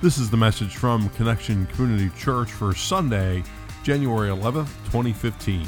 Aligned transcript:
This 0.00 0.16
is 0.16 0.30
the 0.30 0.36
message 0.36 0.76
from 0.76 1.08
Connection 1.10 1.66
Community 1.66 2.08
Church 2.16 2.52
for 2.52 2.72
Sunday, 2.72 3.42
January 3.82 4.28
11th, 4.28 4.68
2015. 4.84 5.66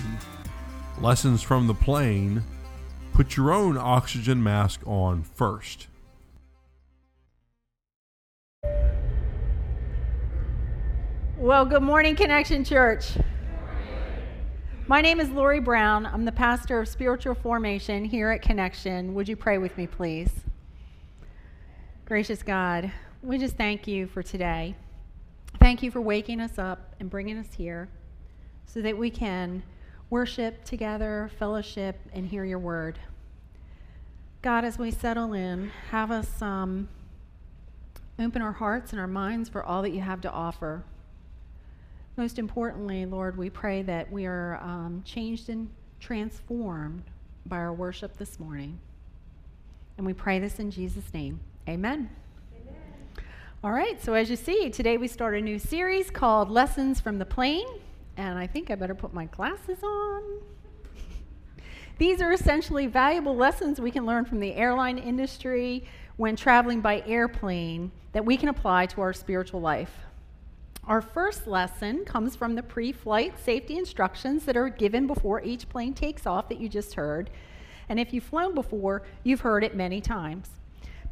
Lessons 1.00 1.42
from 1.42 1.66
the 1.66 1.74
plane 1.74 2.40
Put 3.12 3.36
your 3.36 3.52
own 3.52 3.76
oxygen 3.76 4.40
mask 4.40 4.82
on 4.86 5.24
first. 5.24 5.88
Well, 11.36 11.66
good 11.66 11.82
morning, 11.82 12.14
Connection 12.14 12.62
Church. 12.62 13.18
My 14.86 15.00
name 15.00 15.18
is 15.18 15.28
Lori 15.30 15.58
Brown. 15.58 16.06
I'm 16.06 16.24
the 16.24 16.30
pastor 16.30 16.78
of 16.78 16.86
spiritual 16.86 17.34
formation 17.34 18.04
here 18.04 18.30
at 18.30 18.42
Connection. 18.42 19.12
Would 19.14 19.28
you 19.28 19.34
pray 19.34 19.58
with 19.58 19.76
me, 19.76 19.88
please? 19.88 20.30
Gracious 22.04 22.44
God, 22.44 22.92
we 23.22 23.38
just 23.38 23.56
thank 23.56 23.86
you 23.86 24.06
for 24.06 24.22
today. 24.22 24.74
Thank 25.58 25.82
you 25.82 25.90
for 25.90 26.00
waking 26.00 26.40
us 26.40 26.58
up 26.58 26.94
and 27.00 27.10
bringing 27.10 27.36
us 27.36 27.54
here 27.54 27.88
so 28.64 28.80
that 28.80 28.96
we 28.96 29.10
can 29.10 29.62
worship 30.08 30.64
together, 30.64 31.30
fellowship, 31.38 31.96
and 32.12 32.26
hear 32.26 32.44
your 32.44 32.58
word. 32.58 32.98
God, 34.42 34.64
as 34.64 34.78
we 34.78 34.90
settle 34.90 35.34
in, 35.34 35.70
have 35.90 36.10
us 36.10 36.40
um, 36.40 36.88
open 38.18 38.40
our 38.40 38.52
hearts 38.52 38.92
and 38.92 39.00
our 39.00 39.06
minds 39.06 39.48
for 39.48 39.62
all 39.62 39.82
that 39.82 39.90
you 39.90 40.00
have 40.00 40.22
to 40.22 40.30
offer. 40.30 40.82
Most 42.16 42.38
importantly, 42.38 43.04
Lord, 43.06 43.36
we 43.36 43.50
pray 43.50 43.82
that 43.82 44.10
we 44.10 44.24
are 44.26 44.58
um, 44.62 45.02
changed 45.04 45.48
and 45.48 45.68
transformed 46.00 47.04
by 47.44 47.56
our 47.56 47.72
worship 47.72 48.16
this 48.16 48.40
morning. 48.40 48.78
And 49.98 50.06
we 50.06 50.14
pray 50.14 50.38
this 50.38 50.58
in 50.58 50.70
Jesus' 50.70 51.12
name. 51.12 51.40
Amen. 51.68 51.92
Amen. 51.92 52.19
All 53.62 53.72
right, 53.72 54.02
so 54.02 54.14
as 54.14 54.30
you 54.30 54.36
see, 54.36 54.70
today 54.70 54.96
we 54.96 55.06
start 55.06 55.34
a 55.34 55.40
new 55.40 55.58
series 55.58 56.10
called 56.10 56.50
Lessons 56.50 56.98
from 56.98 57.18
the 57.18 57.26
Plane. 57.26 57.66
And 58.16 58.38
I 58.38 58.46
think 58.46 58.70
I 58.70 58.74
better 58.74 58.94
put 58.94 59.12
my 59.12 59.26
glasses 59.26 59.82
on. 59.82 60.22
These 61.98 62.22
are 62.22 62.32
essentially 62.32 62.86
valuable 62.86 63.36
lessons 63.36 63.78
we 63.78 63.90
can 63.90 64.06
learn 64.06 64.24
from 64.24 64.40
the 64.40 64.54
airline 64.54 64.96
industry 64.96 65.84
when 66.16 66.36
traveling 66.36 66.80
by 66.80 67.02
airplane 67.06 67.92
that 68.12 68.24
we 68.24 68.38
can 68.38 68.48
apply 68.48 68.86
to 68.86 69.02
our 69.02 69.12
spiritual 69.12 69.60
life. 69.60 69.92
Our 70.86 71.02
first 71.02 71.46
lesson 71.46 72.06
comes 72.06 72.34
from 72.34 72.54
the 72.54 72.62
pre 72.62 72.92
flight 72.92 73.34
safety 73.44 73.76
instructions 73.76 74.46
that 74.46 74.56
are 74.56 74.70
given 74.70 75.06
before 75.06 75.42
each 75.42 75.68
plane 75.68 75.92
takes 75.92 76.26
off 76.26 76.48
that 76.48 76.62
you 76.62 76.70
just 76.70 76.94
heard. 76.94 77.28
And 77.90 78.00
if 78.00 78.14
you've 78.14 78.24
flown 78.24 78.54
before, 78.54 79.02
you've 79.22 79.42
heard 79.42 79.62
it 79.62 79.76
many 79.76 80.00
times. 80.00 80.48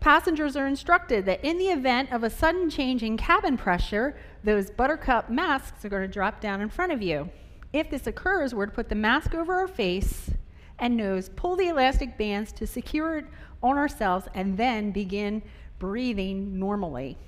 Passengers 0.01 0.57
are 0.57 0.67
instructed 0.67 1.27
that 1.27 1.45
in 1.45 1.59
the 1.59 1.69
event 1.69 2.13
of 2.13 2.23
a 2.23 2.31
sudden 2.31 2.71
change 2.71 3.03
in 3.03 3.17
cabin 3.17 3.57
pressure, 3.57 4.17
those 4.45 4.71
buttercup 4.71 5.29
masks 5.29 5.85
are 5.85 5.89
going 5.89 6.03
to 6.03 6.09
drop 6.09 6.41
down 6.41 6.61
in 6.61 6.69
front 6.69 6.93
of 6.93 7.03
you. 7.03 7.29
If 7.73 7.91
this 7.91 8.07
occurs, 8.07 8.55
we're 8.55 8.67
to 8.67 8.73
put 8.73 8.89
the 8.89 8.95
mask 8.95 9.35
over 9.35 9.55
our 9.55 9.67
face 9.67 10.31
and 10.79 10.97
nose, 10.97 11.29
pull 11.29 11.57
the 11.57 11.69
elastic 11.69 12.17
bands 12.17 12.53
to 12.53 12.67
secure 12.67 13.19
it 13.19 13.27
on 13.63 13.77
ourselves, 13.77 14.29
and 14.35 14.57
then 14.57 14.93
begin 14.93 15.43
breathing 15.81 16.59
normally. 16.59 17.19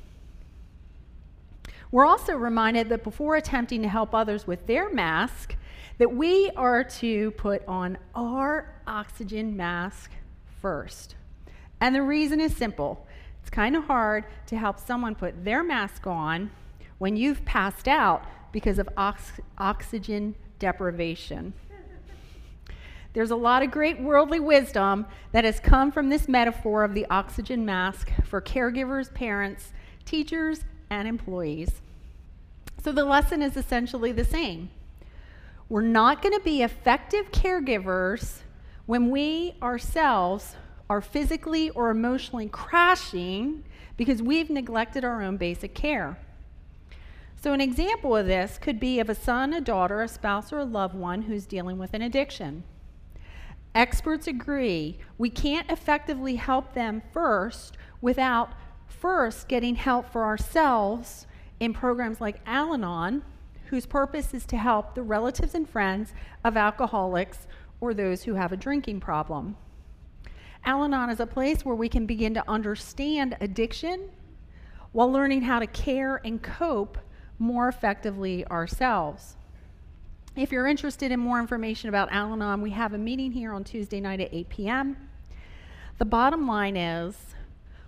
We're 1.90 2.06
also 2.06 2.34
reminded 2.34 2.88
that 2.90 3.02
before 3.02 3.34
attempting 3.34 3.82
to 3.82 3.88
help 3.88 4.14
others 4.14 4.46
with 4.46 4.66
their 4.68 4.92
mask, 4.92 5.56
that 5.98 6.14
we 6.14 6.50
are 6.56 6.84
to 6.84 7.32
put 7.32 7.66
on 7.66 7.98
our 8.14 8.76
oxygen 8.86 9.56
mask 9.56 10.12
first. 10.62 11.16
And 11.80 11.94
the 11.94 12.02
reason 12.02 12.40
is 12.40 12.56
simple. 12.56 13.06
It's 13.40 13.50
kind 13.50 13.74
of 13.74 13.84
hard 13.84 14.24
to 14.46 14.56
help 14.56 14.78
someone 14.78 15.14
put 15.14 15.44
their 15.44 15.64
mask 15.64 16.06
on 16.06 16.50
when 16.98 17.16
you've 17.16 17.44
passed 17.44 17.88
out 17.88 18.24
because 18.52 18.78
of 18.78 18.88
ox- 18.96 19.40
oxygen 19.58 20.34
deprivation. 20.58 21.54
There's 23.12 23.30
a 23.32 23.36
lot 23.36 23.62
of 23.64 23.72
great 23.72 24.00
worldly 24.00 24.38
wisdom 24.38 25.06
that 25.32 25.44
has 25.44 25.58
come 25.58 25.90
from 25.90 26.10
this 26.10 26.28
metaphor 26.28 26.84
of 26.84 26.94
the 26.94 27.06
oxygen 27.10 27.64
mask 27.64 28.10
for 28.24 28.40
caregivers, 28.40 29.12
parents, 29.12 29.72
teachers, 30.04 30.64
and 30.90 31.08
employees. 31.08 31.80
So 32.82 32.92
the 32.92 33.04
lesson 33.04 33.42
is 33.42 33.56
essentially 33.56 34.12
the 34.12 34.24
same. 34.24 34.70
We're 35.68 35.82
not 35.82 36.22
going 36.22 36.34
to 36.34 36.44
be 36.44 36.62
effective 36.62 37.32
caregivers 37.32 38.40
when 38.86 39.10
we 39.10 39.54
ourselves 39.62 40.56
are 40.90 41.00
physically 41.00 41.70
or 41.70 41.88
emotionally 41.88 42.48
crashing 42.48 43.62
because 43.96 44.20
we've 44.20 44.50
neglected 44.50 45.04
our 45.04 45.22
own 45.22 45.36
basic 45.36 45.72
care. 45.72 46.18
So, 47.40 47.52
an 47.52 47.60
example 47.60 48.16
of 48.16 48.26
this 48.26 48.58
could 48.58 48.80
be 48.80 48.98
of 48.98 49.08
a 49.08 49.14
son, 49.14 49.54
a 49.54 49.60
daughter, 49.60 50.02
a 50.02 50.08
spouse, 50.08 50.52
or 50.52 50.58
a 50.58 50.64
loved 50.64 50.96
one 50.96 51.22
who's 51.22 51.46
dealing 51.46 51.78
with 51.78 51.94
an 51.94 52.02
addiction. 52.02 52.64
Experts 53.72 54.26
agree 54.26 54.98
we 55.16 55.30
can't 55.30 55.70
effectively 55.70 56.34
help 56.34 56.74
them 56.74 57.02
first 57.12 57.76
without 58.00 58.52
first 58.88 59.46
getting 59.46 59.76
help 59.76 60.10
for 60.10 60.24
ourselves 60.24 61.28
in 61.60 61.72
programs 61.72 62.20
like 62.20 62.40
Al 62.46 62.74
Anon, 62.74 63.22
whose 63.66 63.86
purpose 63.86 64.34
is 64.34 64.44
to 64.46 64.56
help 64.56 64.96
the 64.96 65.02
relatives 65.02 65.54
and 65.54 65.70
friends 65.70 66.12
of 66.42 66.56
alcoholics 66.56 67.46
or 67.80 67.94
those 67.94 68.24
who 68.24 68.34
have 68.34 68.52
a 68.52 68.56
drinking 68.56 68.98
problem. 68.98 69.56
Al 70.64 70.84
Anon 70.84 71.10
is 71.10 71.20
a 71.20 71.26
place 71.26 71.64
where 71.64 71.74
we 71.74 71.88
can 71.88 72.06
begin 72.06 72.34
to 72.34 72.48
understand 72.48 73.36
addiction 73.40 74.10
while 74.92 75.10
learning 75.10 75.42
how 75.42 75.58
to 75.58 75.66
care 75.66 76.20
and 76.24 76.42
cope 76.42 76.98
more 77.38 77.68
effectively 77.68 78.46
ourselves. 78.46 79.36
If 80.36 80.52
you're 80.52 80.66
interested 80.66 81.10
in 81.10 81.18
more 81.18 81.40
information 81.40 81.88
about 81.88 82.12
Al 82.12 82.32
Anon, 82.32 82.60
we 82.60 82.70
have 82.70 82.92
a 82.92 82.98
meeting 82.98 83.32
here 83.32 83.52
on 83.52 83.64
Tuesday 83.64 84.00
night 84.00 84.20
at 84.20 84.32
8 84.32 84.48
p.m. 84.48 84.96
The 85.98 86.04
bottom 86.04 86.46
line 86.46 86.76
is 86.76 87.16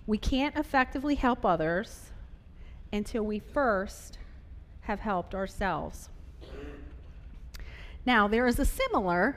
we 0.07 0.19
can't 0.19 0.57
effectively 0.57 1.15
help 1.15 1.45
others 1.45 2.11
until 2.93 3.25
we 3.25 3.39
first 3.39 4.19
have 4.83 5.01
helped 5.01 5.35
ourselves. 5.35 6.09
Now, 8.05 8.27
there 8.27 8.47
is 8.47 8.59
a 8.59 8.65
similar 8.65 9.37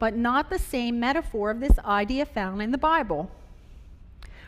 but 0.00 0.16
not 0.16 0.50
the 0.50 0.58
same 0.58 0.98
metaphor 0.98 1.52
of 1.52 1.60
this 1.60 1.78
idea 1.84 2.26
found 2.26 2.60
in 2.60 2.72
the 2.72 2.78
Bible. 2.78 3.30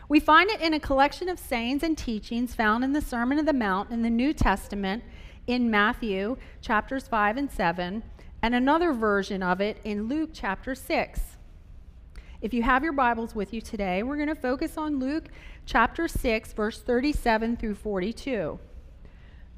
We 0.09 0.19
find 0.19 0.49
it 0.49 0.59
in 0.59 0.73
a 0.73 0.79
collection 0.79 1.29
of 1.29 1.39
sayings 1.39 1.83
and 1.83 1.97
teachings 1.97 2.53
found 2.53 2.83
in 2.83 2.91
the 2.91 3.01
Sermon 3.01 3.39
of 3.39 3.45
the 3.45 3.53
Mount 3.53 3.91
in 3.91 4.01
the 4.01 4.09
New 4.09 4.33
Testament 4.33 5.03
in 5.47 5.71
Matthew 5.71 6.37
chapters 6.61 7.07
5 7.07 7.37
and 7.37 7.51
7, 7.51 8.03
and 8.41 8.55
another 8.55 8.91
version 8.93 9.41
of 9.43 9.61
it 9.61 9.77
in 9.83 10.09
Luke 10.09 10.31
chapter 10.33 10.75
6. 10.75 11.21
If 12.41 12.53
you 12.53 12.63
have 12.63 12.83
your 12.83 12.91
Bibles 12.91 13.35
with 13.35 13.53
you 13.53 13.61
today, 13.61 14.03
we're 14.03 14.17
going 14.17 14.27
to 14.27 14.35
focus 14.35 14.77
on 14.77 14.99
Luke 14.99 15.29
chapter 15.65 16.07
6, 16.07 16.51
verse 16.53 16.81
37 16.81 17.57
through 17.57 17.75
42. 17.75 18.59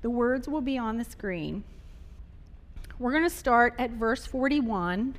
The 0.02 0.10
words 0.10 0.48
will 0.48 0.62
be 0.62 0.78
on 0.78 0.98
the 0.98 1.04
screen. 1.04 1.64
We're 3.00 3.12
going 3.12 3.24
to 3.24 3.30
start 3.30 3.74
at 3.80 3.92
verse 3.92 4.26
41, 4.26 5.16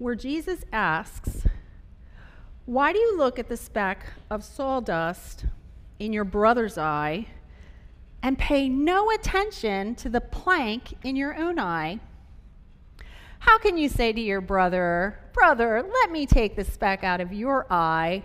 where 0.00 0.16
Jesus 0.16 0.64
asks, 0.72 1.44
Why 2.64 2.92
do 2.92 2.98
you 2.98 3.16
look 3.16 3.38
at 3.38 3.48
the 3.48 3.56
speck 3.56 4.04
of 4.28 4.42
sawdust 4.42 5.44
in 6.00 6.12
your 6.12 6.24
brother's 6.24 6.76
eye? 6.76 7.26
and 8.22 8.38
pay 8.38 8.68
no 8.68 9.10
attention 9.10 9.94
to 9.96 10.08
the 10.08 10.20
plank 10.20 10.94
in 11.02 11.16
your 11.16 11.34
own 11.36 11.58
eye? 11.58 11.98
How 13.38 13.58
can 13.58 13.78
you 13.78 13.88
say 13.88 14.12
to 14.12 14.20
your 14.20 14.40
brother, 14.40 15.18
Brother, 15.32 15.82
let 15.82 16.10
me 16.10 16.26
take 16.26 16.56
the 16.56 16.64
speck 16.64 17.02
out 17.02 17.20
of 17.20 17.32
your 17.32 17.66
eye, 17.70 18.22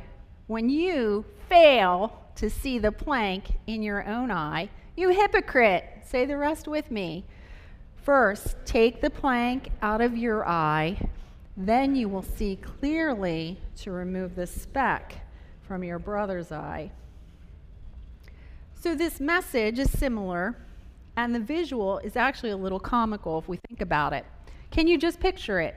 when 0.48 0.70
you 0.70 1.24
fail 1.48 2.22
to 2.36 2.50
see 2.50 2.78
the 2.80 2.92
plank 2.92 3.54
in 3.68 3.82
your 3.82 4.06
own 4.06 4.32
eye? 4.32 4.70
You 4.98 5.10
hypocrite! 5.10 5.86
Say 6.06 6.26
the 6.26 6.38
rest 6.38 6.68
with 6.68 6.92
me. 6.92 7.26
First, 7.96 8.58
take 8.66 9.02
the 9.02 9.10
plank 9.10 9.70
out 9.82 10.02
of 10.02 10.18
your 10.18 10.48
eye, 10.48 11.10
then 11.58 11.96
you 11.96 12.10
will 12.10 12.24
see 12.24 12.58
clearly 12.58 13.60
to 13.78 13.92
remove 13.92 14.36
the 14.36 14.48
speck 14.48 15.22
from 15.62 15.84
your 15.84 16.00
brother's 16.00 16.52
eye. 16.52 16.92
So, 18.80 18.94
this 18.94 19.20
message 19.20 19.80
is 19.80 19.90
similar, 19.90 20.56
and 21.16 21.34
the 21.34 21.40
visual 21.40 22.00
is 22.00 22.16
actually 22.16 22.52
a 22.52 22.58
little 22.58 22.80
comical 22.80 23.40
if 23.40 23.48
we 23.48 23.58
think 23.68 23.82
about 23.82 24.14
it. 24.14 24.26
Can 24.70 24.88
you 24.88 24.98
just 24.98 25.20
picture 25.20 25.60
it? 25.60 25.76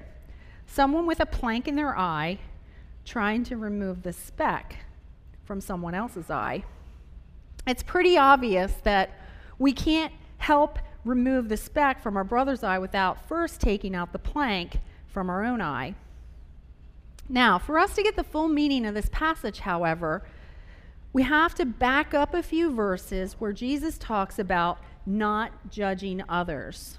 Someone 0.66 1.06
with 1.06 1.20
a 1.20 1.26
plank 1.26 1.68
in 1.68 1.76
their 1.76 1.96
eye 1.96 2.38
trying 3.04 3.44
to 3.44 3.56
remove 3.56 4.02
the 4.02 4.12
speck 4.12 4.76
from 5.44 5.60
someone 5.60 5.94
else's 5.94 6.30
eye. 6.30 6.62
It's 7.66 7.82
pretty 7.82 8.18
obvious 8.18 8.74
that 8.82 9.10
we 9.58 9.72
can't 9.72 10.12
help 10.38 10.78
remove 11.04 11.48
the 11.48 11.56
speck 11.56 12.02
from 12.02 12.16
our 12.16 12.24
brother's 12.24 12.62
eye 12.62 12.78
without 12.78 13.26
first 13.28 13.60
taking 13.60 13.94
out 13.94 14.12
the 14.12 14.18
plank 14.18 14.78
from 15.08 15.28
our 15.28 15.44
own 15.44 15.60
eye. 15.60 15.94
Now, 17.28 17.58
for 17.58 17.78
us 17.78 17.94
to 17.94 18.02
get 18.02 18.16
the 18.16 18.24
full 18.24 18.48
meaning 18.48 18.86
of 18.86 18.94
this 18.94 19.10
passage, 19.10 19.60
however, 19.60 20.24
we 21.12 21.22
have 21.24 21.54
to 21.56 21.66
back 21.66 22.14
up 22.14 22.34
a 22.34 22.42
few 22.42 22.72
verses 22.72 23.34
where 23.38 23.52
Jesus 23.52 23.98
talks 23.98 24.38
about 24.38 24.78
not 25.04 25.70
judging 25.70 26.22
others. 26.28 26.98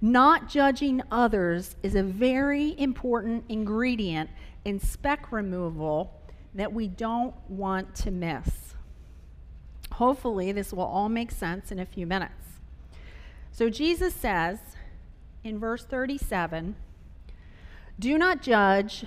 Not 0.00 0.48
judging 0.48 1.02
others 1.10 1.76
is 1.82 1.94
a 1.94 2.02
very 2.02 2.78
important 2.78 3.44
ingredient 3.48 4.30
in 4.64 4.80
speck 4.80 5.30
removal 5.30 6.20
that 6.54 6.72
we 6.72 6.88
don't 6.88 7.34
want 7.48 7.94
to 7.96 8.10
miss. 8.10 8.74
Hopefully, 9.92 10.52
this 10.52 10.72
will 10.72 10.84
all 10.84 11.08
make 11.08 11.30
sense 11.30 11.70
in 11.70 11.78
a 11.78 11.86
few 11.86 12.06
minutes. 12.06 12.58
So, 13.52 13.70
Jesus 13.70 14.14
says 14.14 14.58
in 15.44 15.58
verse 15.58 15.84
37 15.84 16.74
Do 17.98 18.18
not 18.18 18.42
judge, 18.42 19.04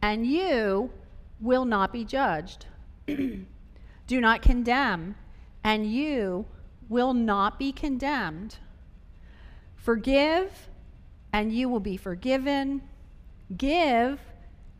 and 0.00 0.26
you 0.26 0.90
will 1.40 1.64
not 1.64 1.92
be 1.92 2.04
judged. 2.04 2.66
Do 3.06 4.20
not 4.20 4.42
condemn, 4.42 5.14
and 5.62 5.90
you 5.90 6.46
will 6.88 7.14
not 7.14 7.58
be 7.58 7.72
condemned. 7.72 8.56
Forgive, 9.76 10.68
and 11.32 11.52
you 11.52 11.68
will 11.68 11.80
be 11.80 11.96
forgiven. 11.96 12.82
Give, 13.56 14.20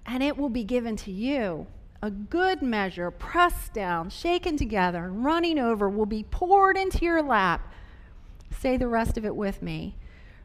and 0.07 0.23
it 0.23 0.37
will 0.37 0.49
be 0.49 0.65
given 0.65 0.97
to 0.97 1.11
you. 1.11 1.67
A 2.03 2.11
good 2.11 2.63
measure, 2.63 3.11
pressed 3.11 3.73
down, 3.73 4.11
shaken 4.11 4.57
together, 4.57 5.05
and 5.05 5.25
running 5.25 5.59
over, 5.59 5.89
will 5.89 6.07
be 6.07 6.25
poured 6.25 6.77
into 6.77 7.05
your 7.05 7.23
lap. 7.23 7.73
Say 8.51 8.77
the 8.77 8.89
rest 8.89 9.17
of 9.17 9.25
it 9.25 9.37
with 9.37 9.63
me. 9.63 9.97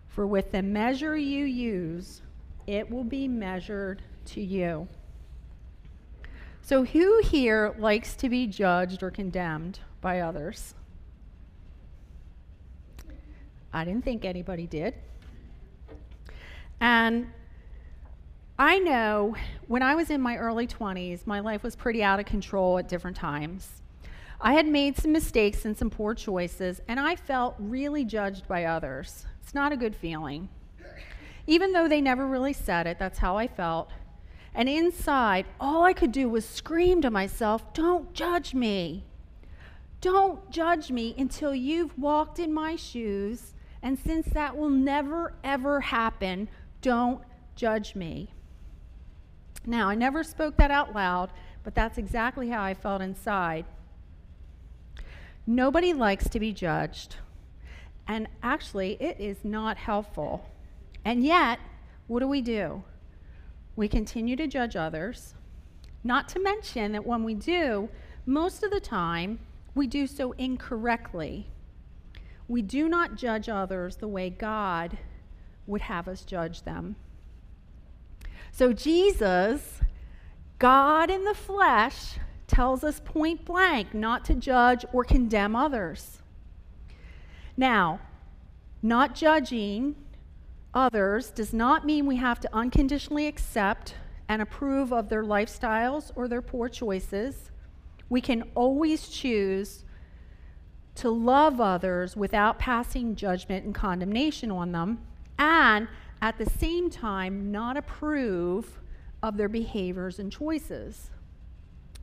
For 0.07 0.25
with 0.25 0.51
the 0.51 0.61
measure 0.61 1.17
you 1.17 1.45
use, 1.45 2.21
it 2.67 2.91
will 2.91 3.05
be 3.05 3.27
measured 3.27 4.03
to 4.25 4.41
you. 4.41 4.87
So, 6.61 6.83
who 6.83 7.21
here 7.23 7.73
likes 7.79 8.15
to 8.17 8.27
be 8.27 8.45
judged 8.45 9.01
or 9.01 9.09
condemned 9.09 9.79
by 10.01 10.19
others? 10.19 10.75
I 13.71 13.85
didn't 13.85 14.03
think 14.03 14.25
anybody 14.25 14.67
did. 14.67 14.93
And 16.81 17.27
I 18.59 18.79
know 18.79 19.35
when 19.67 19.81
I 19.81 19.95
was 19.95 20.09
in 20.09 20.19
my 20.19 20.35
early 20.35 20.67
20s, 20.67 21.25
my 21.25 21.39
life 21.39 21.63
was 21.63 21.75
pretty 21.75 22.03
out 22.03 22.19
of 22.19 22.25
control 22.25 22.77
at 22.79 22.87
different 22.87 23.15
times. 23.15 23.81
I 24.41 24.53
had 24.53 24.67
made 24.67 24.97
some 24.97 25.11
mistakes 25.11 25.63
and 25.63 25.77
some 25.77 25.89
poor 25.89 26.13
choices, 26.13 26.81
and 26.87 26.99
I 26.99 27.15
felt 27.15 27.55
really 27.59 28.03
judged 28.03 28.47
by 28.47 28.65
others. 28.65 29.25
It's 29.41 29.53
not 29.53 29.71
a 29.71 29.77
good 29.77 29.95
feeling. 29.95 30.49
Even 31.47 31.71
though 31.71 31.87
they 31.87 32.01
never 32.01 32.27
really 32.27 32.53
said 32.53 32.85
it, 32.85 32.99
that's 32.99 33.19
how 33.19 33.37
I 33.37 33.47
felt. 33.47 33.89
And 34.53 34.67
inside, 34.67 35.45
all 35.59 35.83
I 35.83 35.93
could 35.93 36.11
do 36.11 36.29
was 36.29 36.47
scream 36.47 37.01
to 37.01 37.09
myself, 37.09 37.73
Don't 37.73 38.13
judge 38.13 38.53
me. 38.53 39.05
Don't 40.01 40.51
judge 40.51 40.91
me 40.91 41.15
until 41.17 41.55
you've 41.55 41.97
walked 41.97 42.37
in 42.37 42.53
my 42.53 42.75
shoes 42.75 43.53
and 43.81 43.97
since 43.97 44.27
that 44.27 44.57
will 44.57 44.69
never, 44.69 45.33
ever 45.43 45.81
happen, 45.81 46.49
don't 46.81 47.21
judge 47.55 47.95
me. 47.95 48.33
Now, 49.65 49.89
I 49.89 49.95
never 49.95 50.23
spoke 50.23 50.57
that 50.57 50.71
out 50.71 50.93
loud, 50.93 51.31
but 51.63 51.75
that's 51.75 51.97
exactly 51.97 52.49
how 52.49 52.63
I 52.63 52.73
felt 52.73 53.01
inside. 53.01 53.65
Nobody 55.45 55.93
likes 55.93 56.29
to 56.29 56.39
be 56.39 56.53
judged. 56.53 57.17
And 58.07 58.27
actually, 58.41 59.01
it 59.01 59.19
is 59.19 59.43
not 59.43 59.77
helpful. 59.77 60.49
And 61.07 61.23
yet, 61.23 61.59
what 62.07 62.19
do 62.19 62.27
we 62.27 62.41
do? 62.41 62.83
We 63.77 63.87
continue 63.87 64.35
to 64.35 64.45
judge 64.45 64.75
others. 64.75 65.35
Not 66.03 66.27
to 66.27 66.39
mention 66.39 66.91
that 66.91 67.05
when 67.05 67.23
we 67.23 67.33
do, 67.33 67.87
most 68.25 68.61
of 68.61 68.71
the 68.71 68.81
time, 68.81 69.39
we 69.73 69.87
do 69.87 70.05
so 70.05 70.33
incorrectly. 70.33 71.47
We 72.49 72.61
do 72.61 72.89
not 72.89 73.15
judge 73.15 73.47
others 73.47 73.95
the 73.95 74.09
way 74.09 74.29
God 74.29 74.97
would 75.65 75.83
have 75.83 76.09
us 76.09 76.25
judge 76.25 76.63
them. 76.63 76.97
So, 78.51 78.73
Jesus, 78.73 79.79
God 80.59 81.09
in 81.09 81.23
the 81.23 81.33
flesh, 81.33 82.17
tells 82.47 82.83
us 82.83 82.99
point 83.05 83.45
blank 83.45 83.93
not 83.93 84.25
to 84.25 84.35
judge 84.35 84.83
or 84.91 85.05
condemn 85.05 85.55
others. 85.55 86.21
Now, 87.55 88.01
not 88.81 89.15
judging 89.15 89.95
others 90.73 91.29
does 91.29 91.53
not 91.53 91.85
mean 91.85 92.05
we 92.05 92.17
have 92.17 92.39
to 92.41 92.49
unconditionally 92.53 93.27
accept 93.27 93.95
and 94.29 94.41
approve 94.41 94.91
of 94.91 95.09
their 95.09 95.23
lifestyles 95.23 96.11
or 96.15 96.27
their 96.27 96.41
poor 96.41 96.69
choices. 96.69 97.51
We 98.09 98.21
can 98.21 98.43
always 98.55 99.09
choose 99.09 99.85
to 100.95 101.09
love 101.09 101.61
others 101.61 102.15
without 102.15 102.57
passing 102.57 103.15
judgment 103.15 103.65
and 103.65 103.75
condemnation 103.75 104.49
on 104.51 104.71
them, 104.71 104.99
and 105.37 105.87
at 106.21 106.37
the 106.37 106.45
same 106.45 106.89
time, 106.89 107.51
not 107.51 107.77
approve 107.77 108.79
of 109.21 109.37
their 109.37 109.49
behaviors 109.49 110.19
and 110.19 110.31
choices. 110.31 111.11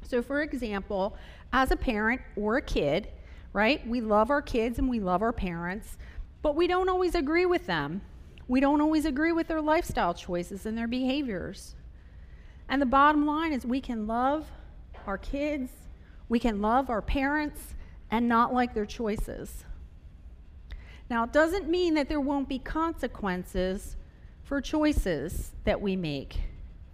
So, 0.02 0.22
for 0.22 0.42
example, 0.42 1.16
as 1.52 1.70
a 1.70 1.76
parent 1.76 2.20
or 2.36 2.56
a 2.56 2.62
kid, 2.62 3.08
right, 3.52 3.86
we 3.88 4.00
love 4.00 4.30
our 4.30 4.42
kids 4.42 4.78
and 4.78 4.88
we 4.88 5.00
love 5.00 5.22
our 5.22 5.32
parents, 5.32 5.96
but 6.42 6.54
we 6.54 6.66
don't 6.66 6.88
always 6.88 7.14
agree 7.14 7.46
with 7.46 7.66
them. 7.66 8.02
We 8.46 8.60
don't 8.60 8.80
always 8.80 9.04
agree 9.04 9.32
with 9.32 9.48
their 9.48 9.60
lifestyle 9.60 10.14
choices 10.14 10.66
and 10.66 10.76
their 10.76 10.88
behaviors. 10.88 11.74
And 12.68 12.80
the 12.80 12.86
bottom 12.86 13.26
line 13.26 13.52
is 13.52 13.64
we 13.64 13.80
can 13.80 14.06
love 14.06 14.50
our 15.06 15.18
kids, 15.18 15.70
we 16.28 16.38
can 16.38 16.60
love 16.60 16.90
our 16.90 17.02
parents, 17.02 17.74
and 18.10 18.28
not 18.28 18.52
like 18.52 18.74
their 18.74 18.86
choices. 18.86 19.64
Now, 21.10 21.24
it 21.24 21.32
doesn't 21.32 21.68
mean 21.68 21.94
that 21.94 22.08
there 22.08 22.20
won't 22.20 22.48
be 22.48 22.58
consequences 22.58 23.96
for 24.42 24.60
choices 24.60 25.52
that 25.64 25.80
we 25.80 25.96
make. 25.96 26.40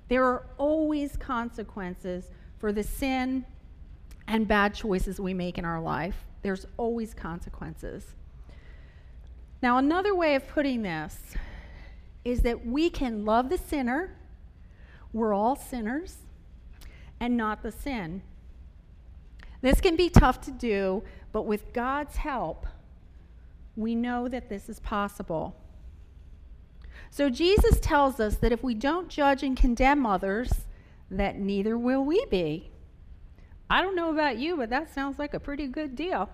There 0.09 0.25
are 0.25 0.47
always 0.59 1.17
consequences 1.17 2.31
for 2.59 2.73
the 2.73 2.83
sin 2.83 3.45
and 4.27 4.47
bad 4.47 4.75
choices 4.75 5.21
we 5.21 5.35
make 5.35 5.59
in 5.59 5.65
our 5.65 5.81
life. 5.81 6.25
There's 6.43 6.67
always 6.77 7.15
consequences. 7.15 8.15
Now, 9.63 9.77
another 9.77 10.15
way 10.15 10.35
of 10.35 10.49
putting 10.49 10.83
this 10.83 11.19
is 12.25 12.41
that 12.43 12.67
we 12.67 12.89
can 12.91 13.25
love 13.25 13.49
the 13.49 13.59
sinner, 13.59 14.17
we're 15.13 15.35
all 15.35 15.57
sinners, 15.57 16.19
and 17.19 17.37
not 17.37 17.63
the 17.63 17.73
sin. 17.73 18.23
This 19.61 19.81
can 19.81 19.97
be 19.97 20.09
tough 20.09 20.41
to 20.43 20.51
do, 20.51 21.03
but 21.33 21.43
with 21.43 21.73
God's 21.73 22.17
help, 22.17 22.67
we 23.77 23.95
know 23.95 24.29
that 24.29 24.49
this 24.49 24.69
is 24.69 24.81
possible. 24.81 25.57
So 27.11 27.29
Jesus 27.29 27.79
tells 27.81 28.21
us 28.21 28.37
that 28.37 28.53
if 28.53 28.63
we 28.63 28.75
don't 28.75 29.09
judge 29.09 29.43
and 29.43 29.57
condemn 29.57 30.07
others, 30.07 30.51
that 31.11 31.39
neither 31.39 31.77
will 31.77 32.05
we 32.05 32.25
be. 32.31 32.71
I 33.69 33.83
don't 33.83 33.97
know 33.97 34.11
about 34.11 34.39
you, 34.39 34.57
but 34.57 34.71
that 34.71 34.93
sounds 34.93 35.19
like 35.19 35.35
a 35.35 35.41
pretty 35.41 35.67
good 35.67 35.95
deal. 35.95 36.31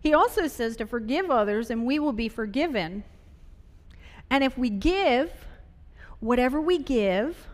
He 0.00 0.14
also 0.14 0.46
says 0.46 0.76
to 0.76 0.86
forgive 0.86 1.30
others 1.30 1.70
and 1.70 1.84
we 1.84 1.98
will 1.98 2.12
be 2.12 2.28
forgiven. 2.28 3.04
And 4.30 4.44
if 4.44 4.56
we 4.56 4.70
give, 4.70 5.32
whatever 6.20 6.60
we 6.60 6.78
give, 6.78 7.48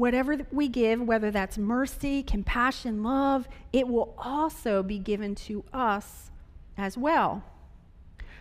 Whatever 0.00 0.38
we 0.50 0.68
give, 0.68 1.02
whether 1.02 1.30
that's 1.30 1.58
mercy, 1.58 2.22
compassion, 2.22 3.02
love, 3.02 3.46
it 3.70 3.86
will 3.86 4.14
also 4.16 4.82
be 4.82 4.98
given 4.98 5.34
to 5.34 5.62
us 5.74 6.30
as 6.78 6.96
well. 6.96 7.44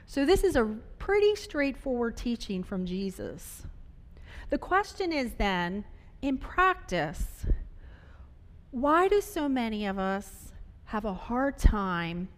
So, 0.05 0.25
this 0.25 0.45
is 0.45 0.55
a 0.55 0.77
pretty 0.99 1.35
straightforward 1.35 2.15
teaching 2.15 2.63
from 2.63 2.85
Jesus. 2.85 3.63
The 4.49 4.57
question 4.57 5.11
is 5.11 5.33
then, 5.33 5.83
in 6.21 6.37
practice, 6.37 7.45
why 8.71 9.09
do 9.09 9.19
so 9.19 9.49
many 9.49 9.85
of 9.85 9.99
us 9.99 10.53
have 10.85 11.03
a 11.03 11.13
hard 11.13 11.57
time 11.57 12.29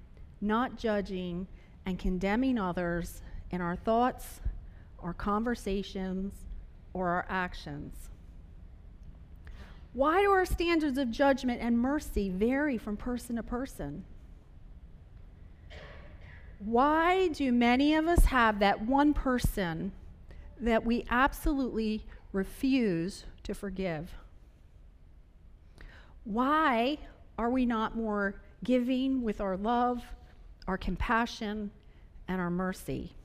not 0.42 0.78
judging 0.78 1.48
and 1.86 1.98
condemning 1.98 2.58
others 2.58 3.22
in 3.52 3.62
our 3.62 3.76
thoughts, 3.76 4.42
our 5.00 5.14
conversations, 5.14 6.34
or 6.94 7.10
our 7.10 7.26
actions? 7.30 8.10
Why 9.94 10.22
do 10.22 10.32
our 10.32 10.46
standards 10.46 10.98
of 10.98 11.12
judgment 11.12 11.62
and 11.62 11.78
mercy 11.78 12.30
vary 12.30 12.78
from 12.78 12.96
person 12.96 13.36
to 13.36 13.44
person? 13.44 14.06
Why 16.60 17.30
do 17.30 17.52
many 17.52 17.96
of 17.96 18.08
us 18.08 18.26
have 18.26 18.60
that 18.60 18.82
one 18.86 19.14
person 19.14 19.92
that 20.60 20.86
we 20.86 21.06
absolutely 21.10 22.06
refuse 22.32 23.26
to 23.44 23.54
forgive? 23.54 24.14
Why 26.24 27.00
are 27.38 27.50
we 27.50 27.66
not 27.66 27.98
more 27.98 28.36
giving 28.64 29.24
with 29.24 29.42
our 29.42 29.58
love, 29.58 30.04
our 30.68 30.78
compassion, 30.78 31.72
and 32.28 32.40
our 32.40 32.50
mercy? 32.50 33.16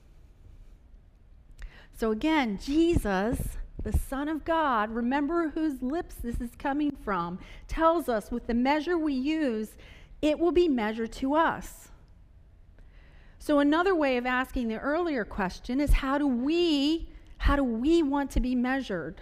So, 1.97 2.11
again, 2.11 2.59
Jesus 2.61 3.57
the 3.83 3.97
Son 3.97 4.27
of 4.27 4.43
God, 4.43 4.91
remember 4.91 5.49
whose 5.49 5.81
lips 5.81 6.15
this 6.15 6.41
is 6.41 6.49
coming 6.57 6.91
from, 6.91 7.39
tells 7.69 8.09
us 8.09 8.31
with 8.31 8.45
the 8.45 8.53
measure 8.53 8.97
we 8.97 9.13
use, 9.13 9.77
it 10.21 10.37
will 10.39 10.51
be 10.51 10.67
measured 10.67 11.13
to 11.13 11.35
us. 11.35 11.87
So 13.39 13.59
another 13.59 13.95
way 13.95 14.17
of 14.17 14.25
asking 14.25 14.67
the 14.67 14.79
earlier 14.79 15.23
question 15.23 15.79
is 15.79 15.93
how 15.93 16.17
do 16.17 16.27
we 16.27 17.07
how 17.37 17.55
do 17.55 17.63
we 17.63 18.03
want 18.03 18.31
to 18.31 18.39
be 18.41 18.55
measured? 18.55 19.21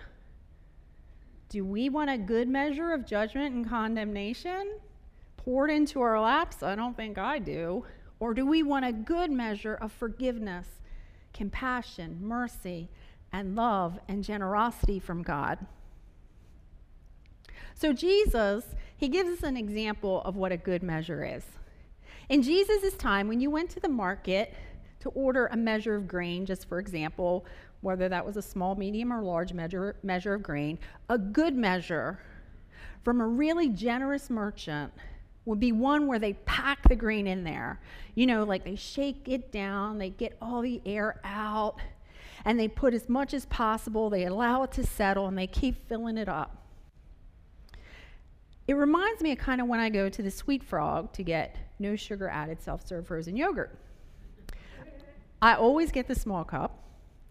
Do 1.50 1.64
we 1.64 1.90
want 1.90 2.10
a 2.10 2.18
good 2.18 2.48
measure 2.48 2.92
of 2.92 3.06
judgment 3.06 3.54
and 3.54 3.70
condemnation 3.70 4.80
poured 5.38 5.70
into 5.70 6.02
our 6.02 6.20
laps? 6.20 6.64
I 6.64 6.74
don't 6.76 6.98
think 6.98 7.20
I 7.20 7.38
do. 7.38 7.86
Or 8.26 8.34
do 8.34 8.44
we 8.44 8.64
want 8.64 8.86
a 8.86 8.92
good 8.92 9.30
measure 9.30 9.76
of 9.76 9.92
forgiveness, 9.92 10.66
compassion, 11.32 12.18
mercy, 12.20 12.90
and 13.32 13.56
love 13.56 14.00
and 14.08 14.24
generosity 14.24 14.98
from 14.98 15.22
God? 15.22 15.60
So, 17.76 17.94
Jesus, 17.94 18.66
he 18.98 19.10
gives 19.10 19.30
us 19.30 19.44
an 19.44 19.56
example 19.56 20.24
of 20.24 20.38
what 20.38 20.52
a 20.52 20.58
good 20.58 20.82
measure 20.82 21.24
is. 21.24 21.44
In 22.28 22.42
Jesus' 22.42 22.96
time, 22.96 23.28
when 23.28 23.42
you 23.42 23.52
went 23.52 23.70
to 23.70 23.80
the 23.80 23.90
market 23.90 24.56
to 25.02 25.10
order 25.10 25.46
a 25.46 25.56
measure 25.56 25.94
of 25.94 26.08
grain, 26.08 26.48
just 26.48 26.68
for 26.68 26.80
example, 26.80 27.46
whether 27.82 28.10
that 28.10 28.26
was 28.26 28.38
a 28.38 28.42
small, 28.42 28.74
medium, 28.74 29.14
or 29.14 29.22
large 29.22 29.54
measure, 29.54 29.98
measure 30.02 30.34
of 30.34 30.42
grain, 30.42 30.80
a 31.10 31.20
good 31.20 31.56
measure 31.56 32.18
from 33.04 33.22
a 33.22 33.28
really 33.28 33.70
generous 33.70 34.32
merchant 34.32 34.92
would 35.46 35.60
be 35.60 35.72
one 35.72 36.08
where 36.08 36.20
they 36.20 36.34
pack 36.34 36.88
the 36.88 36.96
grain 36.96 37.28
in 37.28 37.44
there. 37.44 37.80
You 38.16 38.26
know, 38.26 38.44
like 38.44 38.64
they 38.64 38.76
shake 38.76 39.28
it 39.28 39.52
down, 39.52 39.98
they 39.98 40.10
get 40.10 40.36
all 40.42 40.62
the 40.62 40.82
air 40.86 41.20
out, 41.24 41.78
and 42.44 42.60
they 42.60 42.68
put 42.68 42.94
as 42.94 43.08
much 43.08 43.34
as 43.34 43.46
possible, 43.46 44.10
they 44.10 44.26
allow 44.26 44.64
it 44.64 44.72
to 44.74 44.86
settle, 44.86 45.28
and 45.28 45.38
they 45.38 45.48
keep 45.48 45.88
filling 45.88 46.18
it 46.18 46.28
up. 46.28 46.64
It 48.68 48.74
reminds 48.74 49.22
me 49.22 49.32
of 49.32 49.38
kind 49.38 49.62
of 49.62 49.68
when 49.68 49.80
I 49.80 49.90
go 49.90 50.10
to 50.10 50.22
the 50.24 50.32
Sweet 50.32 50.64
Frog 50.64 51.14
to 51.14 51.24
get 51.24 51.56
no 51.78 51.96
sugar 51.96 52.28
added 52.28 52.62
self 52.62 52.88
serve 52.88 53.08
frozen 53.08 53.38
yogurt. 53.38 53.78
I 55.42 55.54
always 55.54 55.92
get 55.92 56.08
the 56.08 56.16
small 56.16 56.44
cup. 56.44 56.80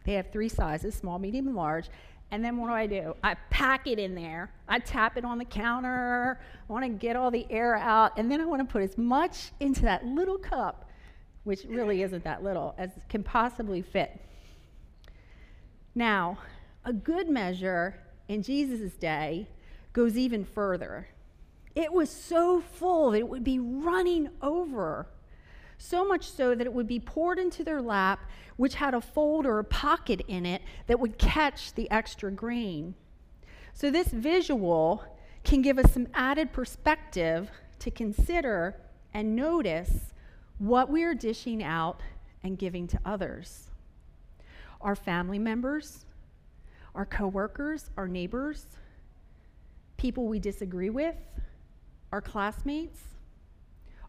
They 0.04 0.12
have 0.12 0.30
three 0.30 0.48
sizes 0.48 0.94
small, 0.94 1.18
medium, 1.18 1.48
and 1.48 1.56
large. 1.56 1.88
And 2.30 2.44
then 2.44 2.56
what 2.56 2.68
do 2.68 2.74
I 2.74 2.86
do? 2.86 3.14
I 3.22 3.34
pack 3.50 3.86
it 3.86 3.98
in 3.98 4.14
there. 4.14 4.50
I 4.68 4.78
tap 4.80 5.16
it 5.16 5.24
on 5.24 5.38
the 5.38 5.44
counter. 5.44 6.40
I 6.68 6.72
want 6.72 6.84
to 6.84 6.88
get 6.88 7.16
all 7.16 7.30
the 7.30 7.46
air 7.50 7.76
out. 7.76 8.18
And 8.18 8.30
then 8.30 8.40
I 8.40 8.44
want 8.44 8.66
to 8.66 8.72
put 8.72 8.82
as 8.82 8.98
much 8.98 9.52
into 9.60 9.82
that 9.82 10.04
little 10.04 10.38
cup, 10.38 10.90
which 11.44 11.64
really 11.64 12.02
isn't 12.02 12.24
that 12.24 12.42
little, 12.42 12.74
as 12.76 12.90
can 13.08 13.22
possibly 13.22 13.82
fit. 13.82 14.20
Now, 15.94 16.38
a 16.84 16.92
good 16.92 17.28
measure 17.28 18.00
in 18.26 18.42
Jesus' 18.42 18.94
day 18.94 19.48
goes 19.92 20.16
even 20.16 20.44
further. 20.44 21.08
It 21.74 21.92
was 21.92 22.10
so 22.10 22.60
full 22.60 23.12
that 23.12 23.18
it 23.18 23.28
would 23.28 23.44
be 23.44 23.58
running 23.58 24.28
over 24.42 25.08
so 25.78 26.06
much 26.06 26.30
so 26.30 26.54
that 26.54 26.66
it 26.66 26.72
would 26.72 26.86
be 26.86 27.00
poured 27.00 27.38
into 27.38 27.64
their 27.64 27.82
lap, 27.82 28.20
which 28.56 28.74
had 28.74 28.94
a 28.94 29.00
fold 29.00 29.46
or 29.46 29.58
a 29.58 29.64
pocket 29.64 30.22
in 30.28 30.46
it 30.46 30.62
that 30.86 31.00
would 31.00 31.18
catch 31.18 31.74
the 31.74 31.90
extra 31.90 32.30
grain. 32.30 32.94
So, 33.72 33.90
this 33.90 34.08
visual 34.08 35.04
can 35.42 35.62
give 35.62 35.78
us 35.78 35.92
some 35.92 36.08
added 36.14 36.52
perspective 36.52 37.50
to 37.80 37.90
consider 37.90 38.76
and 39.12 39.36
notice 39.36 40.12
what 40.58 40.88
we 40.88 41.02
are 41.02 41.14
dishing 41.14 41.62
out 41.62 42.00
and 42.42 42.58
giving 42.58 42.86
to 42.88 43.00
others. 43.04 43.70
Our 44.80 44.94
family 44.94 45.38
members, 45.38 46.06
our 46.94 47.04
coworkers, 47.04 47.90
our 47.96 48.06
neighbors, 48.06 48.66
people 49.96 50.28
we 50.28 50.38
disagree 50.38 50.90
with, 50.90 51.16
our 52.12 52.20
classmates, 52.20 53.00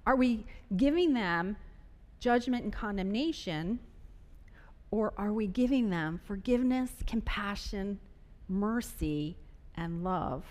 are 0.06 0.16
we 0.16 0.46
giving 0.76 1.14
them 1.14 1.58
judgment 2.20 2.64
and 2.64 2.74
condemnation, 2.74 3.80
or 4.92 5.14
are 5.18 5.34
we 5.34 5.48
giving 5.48 5.90
them 5.90 6.20
forgiveness, 6.26 6.92
compassion, 7.06 8.00
mercy, 8.48 9.38
and 9.76 10.04
love? 10.04 10.44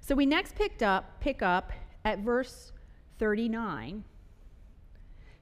So 0.00 0.14
we 0.14 0.26
next 0.26 0.54
picked 0.54 0.82
up, 0.82 1.20
pick 1.20 1.42
up 1.42 1.72
at 2.04 2.20
verse 2.20 2.72
39. 3.18 4.04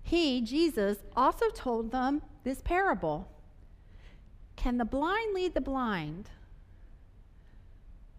He, 0.02 0.40
Jesus, 0.40 0.98
also 1.14 1.48
told 1.50 1.92
them 1.92 2.22
this 2.42 2.60
parable 2.62 3.28
Can 4.56 4.78
the 4.78 4.84
blind 4.84 5.34
lead 5.34 5.54
the 5.54 5.60
blind? 5.60 6.30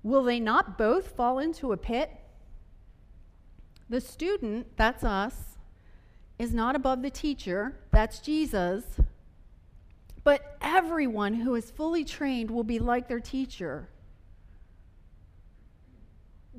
Will 0.02 0.24
they 0.24 0.40
not 0.40 0.78
both 0.78 1.16
fall 1.16 1.40
into 1.40 1.74
a 1.74 1.78
pit? 1.78 2.12
The 3.90 4.00
student, 4.00 4.68
that's 4.78 5.04
us, 5.04 5.58
is 6.38 6.54
not 6.54 6.76
above 6.76 7.02
the 7.02 7.10
teacher, 7.10 7.76
that's 7.92 8.20
Jesus. 8.20 8.84
But 10.24 10.58
everyone 10.62 11.34
who 11.34 11.56
is 11.56 11.72
fully 11.72 12.06
trained 12.06 12.52
will 12.52 12.64
be 12.64 12.78
like 12.80 13.08
their 13.08 13.20
teacher. 13.20 13.90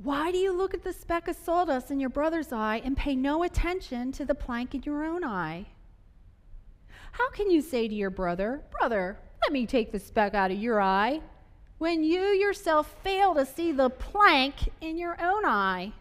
Why 0.02 0.32
do 0.32 0.38
you 0.38 0.52
look 0.52 0.74
at 0.74 0.82
the 0.82 0.92
speck 0.92 1.28
of 1.28 1.36
sawdust 1.36 1.90
in 1.90 2.00
your 2.00 2.08
brother's 2.08 2.52
eye 2.52 2.80
and 2.84 2.96
pay 2.96 3.14
no 3.14 3.42
attention 3.42 4.12
to 4.12 4.24
the 4.24 4.34
plank 4.34 4.74
in 4.74 4.82
your 4.82 5.04
own 5.04 5.22
eye? 5.24 5.66
How 7.12 7.30
can 7.30 7.50
you 7.50 7.60
say 7.60 7.86
to 7.86 7.94
your 7.94 8.10
brother, 8.10 8.62
Brother, 8.70 9.18
let 9.42 9.52
me 9.52 9.66
take 9.66 9.92
the 9.92 9.98
speck 9.98 10.34
out 10.34 10.50
of 10.50 10.58
your 10.58 10.80
eye, 10.80 11.20
when 11.78 12.02
you 12.02 12.20
yourself 12.20 12.96
fail 13.02 13.34
to 13.34 13.44
see 13.44 13.72
the 13.72 13.90
plank 13.90 14.70
in 14.80 14.96
your 14.96 15.16
own 15.20 15.44
eye? 15.44 15.92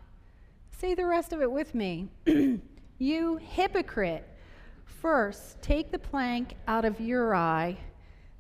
Say 0.80 0.96
the 0.96 1.06
rest 1.06 1.34
of 1.34 1.42
it 1.42 1.52
with 1.52 1.76
me. 1.76 2.08
you 3.00 3.36
hypocrite. 3.36 4.26
First, 4.86 5.62
take 5.62 5.92
the 5.92 6.00
plank 6.00 6.56
out 6.70 6.86
of 6.86 7.02
your 7.02 7.36
eye, 7.36 7.78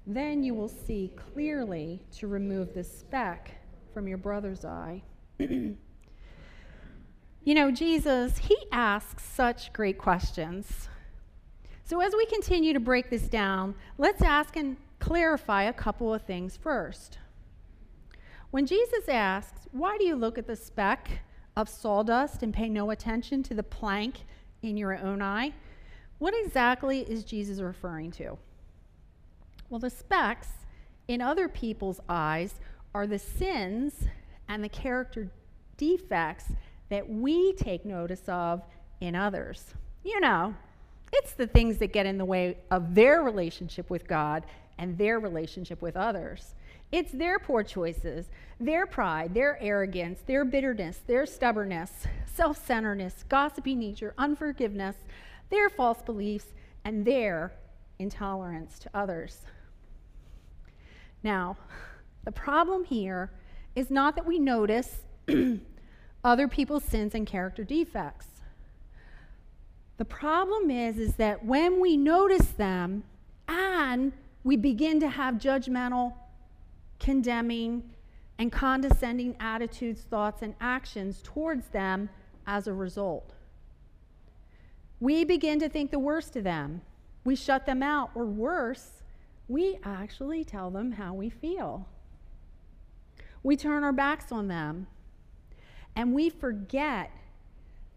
then 0.08 0.42
you 0.42 0.54
will 0.54 0.70
see 0.70 1.12
clearly 1.18 2.02
to 2.14 2.28
remove 2.28 2.74
the 2.74 2.84
speck 2.84 3.52
from 3.94 4.08
your 4.08 4.18
brother's 4.18 4.64
eye. 4.64 5.04
you 5.40 5.76
know, 7.46 7.72
Jesus, 7.72 8.38
he 8.38 8.58
asks 8.72 9.26
such 9.26 9.74
great 9.74 9.98
questions. 9.98 10.88
So, 11.84 12.00
as 12.00 12.14
we 12.16 12.26
continue 12.26 12.72
to 12.72 12.80
break 12.80 13.10
this 13.10 13.28
down, 13.28 13.76
let's 13.98 14.22
ask 14.22 14.56
and 14.56 14.78
clarify 15.00 15.64
a 15.64 15.74
couple 15.74 16.14
of 16.14 16.22
things 16.22 16.56
first. 16.56 17.18
When 18.52 18.66
Jesus 18.66 19.10
asks, 19.10 19.68
Why 19.74 19.98
do 19.98 20.06
you 20.06 20.16
look 20.16 20.38
at 20.38 20.48
the 20.48 20.56
speck 20.56 21.20
of 21.60 21.68
sawdust 21.68 22.42
and 22.42 22.54
pay 22.54 22.70
no 22.70 22.90
attention 22.90 23.44
to 23.44 23.54
the 23.54 23.64
plank 23.64 24.24
in 24.62 24.78
your 24.78 24.98
own 24.98 25.22
eye, 25.22 25.54
what 26.18 26.34
exactly 26.46 27.02
is 27.02 27.26
Jesus 27.26 27.60
referring 27.60 28.12
to? 28.12 28.38
Well, 29.70 29.80
the 29.80 29.90
specks 29.90 30.48
in 31.10 31.22
other 31.22 31.50
people's 31.50 32.00
eyes 32.08 32.56
are 32.96 33.06
the 33.06 33.20
sins 33.20 33.94
and 34.48 34.64
the 34.64 34.70
character 34.70 35.30
defects 35.76 36.46
that 36.90 37.10
we 37.10 37.52
take 37.54 37.84
notice 37.84 38.24
of 38.30 38.64
in 39.02 39.14
others. 39.14 39.74
You 40.06 40.22
know, 40.22 40.56
it's 41.12 41.34
the 41.34 41.48
things 41.48 41.78
that 41.80 41.94
get 41.94 42.06
in 42.06 42.18
the 42.18 42.26
way 42.26 42.58
of 42.72 42.96
their 42.96 43.22
relationship 43.24 43.90
with 43.90 44.08
God 44.08 44.46
and 44.78 44.98
their 44.98 45.20
relationship 45.20 45.82
with 45.82 45.98
others. 45.98 46.54
It's 46.92 47.12
their 47.12 47.38
poor 47.38 47.64
choices, 47.64 48.30
their 48.60 48.88
pride, 48.88 49.34
their 49.34 49.62
arrogance, 49.62 50.22
their 50.26 50.44
bitterness, 50.44 51.02
their 51.06 51.26
stubbornness, 51.26 51.92
self 52.34 52.66
centeredness, 52.66 53.26
gossipy 53.30 53.76
nature, 53.76 54.14
unforgiveness, 54.18 54.96
their 55.50 55.70
false 55.70 56.02
beliefs, 56.02 56.48
and 56.84 57.06
their 57.06 57.54
intolerance 58.00 58.80
to 58.80 58.90
others. 58.94 59.42
Now, 61.22 61.58
the 62.24 62.32
problem 62.32 62.86
here 62.86 63.32
is 63.76 63.92
not 63.92 64.16
that 64.16 64.26
we 64.26 64.40
notice 64.40 65.02
other 66.24 66.48
people's 66.48 66.84
sins 66.84 67.14
and 67.14 67.28
character 67.28 67.64
defects. 67.64 68.29
The 70.00 70.06
problem 70.06 70.72
is, 70.72 70.98
is 70.98 71.14
that 71.18 71.46
when 71.46 71.80
we 71.80 71.96
notice 71.96 72.48
them 72.48 73.04
and 73.48 74.12
we 74.44 74.58
begin 74.58 75.00
to 75.02 75.10
have 75.10 75.36
judgmental 75.36 76.14
condemning, 77.00 77.84
and 78.40 78.52
condescending 78.54 79.36
attitudes, 79.40 80.02
thoughts, 80.02 80.42
and 80.42 80.56
actions 80.62 81.22
towards 81.24 81.68
them 81.68 82.10
as 82.48 82.68
a 82.68 82.74
result. 82.74 83.34
We 85.02 85.26
begin 85.26 85.60
to 85.60 85.70
think 85.70 85.92
the 85.92 86.00
worst 86.00 86.36
of 86.38 86.46
them. 86.46 86.82
We 87.26 87.36
shut 87.36 87.66
them 87.66 87.84
out, 87.84 88.12
or 88.16 88.26
worse, 88.26 89.04
we 89.50 89.78
actually 89.84 90.46
tell 90.46 90.72
them 90.72 90.94
how 90.94 91.14
we 91.14 91.30
feel. 91.30 91.86
We 93.44 93.58
turn 93.58 93.84
our 93.84 93.92
backs 93.92 94.32
on 94.32 94.48
them, 94.48 94.88
and 95.96 96.14
we 96.14 96.30
forget 96.30 97.12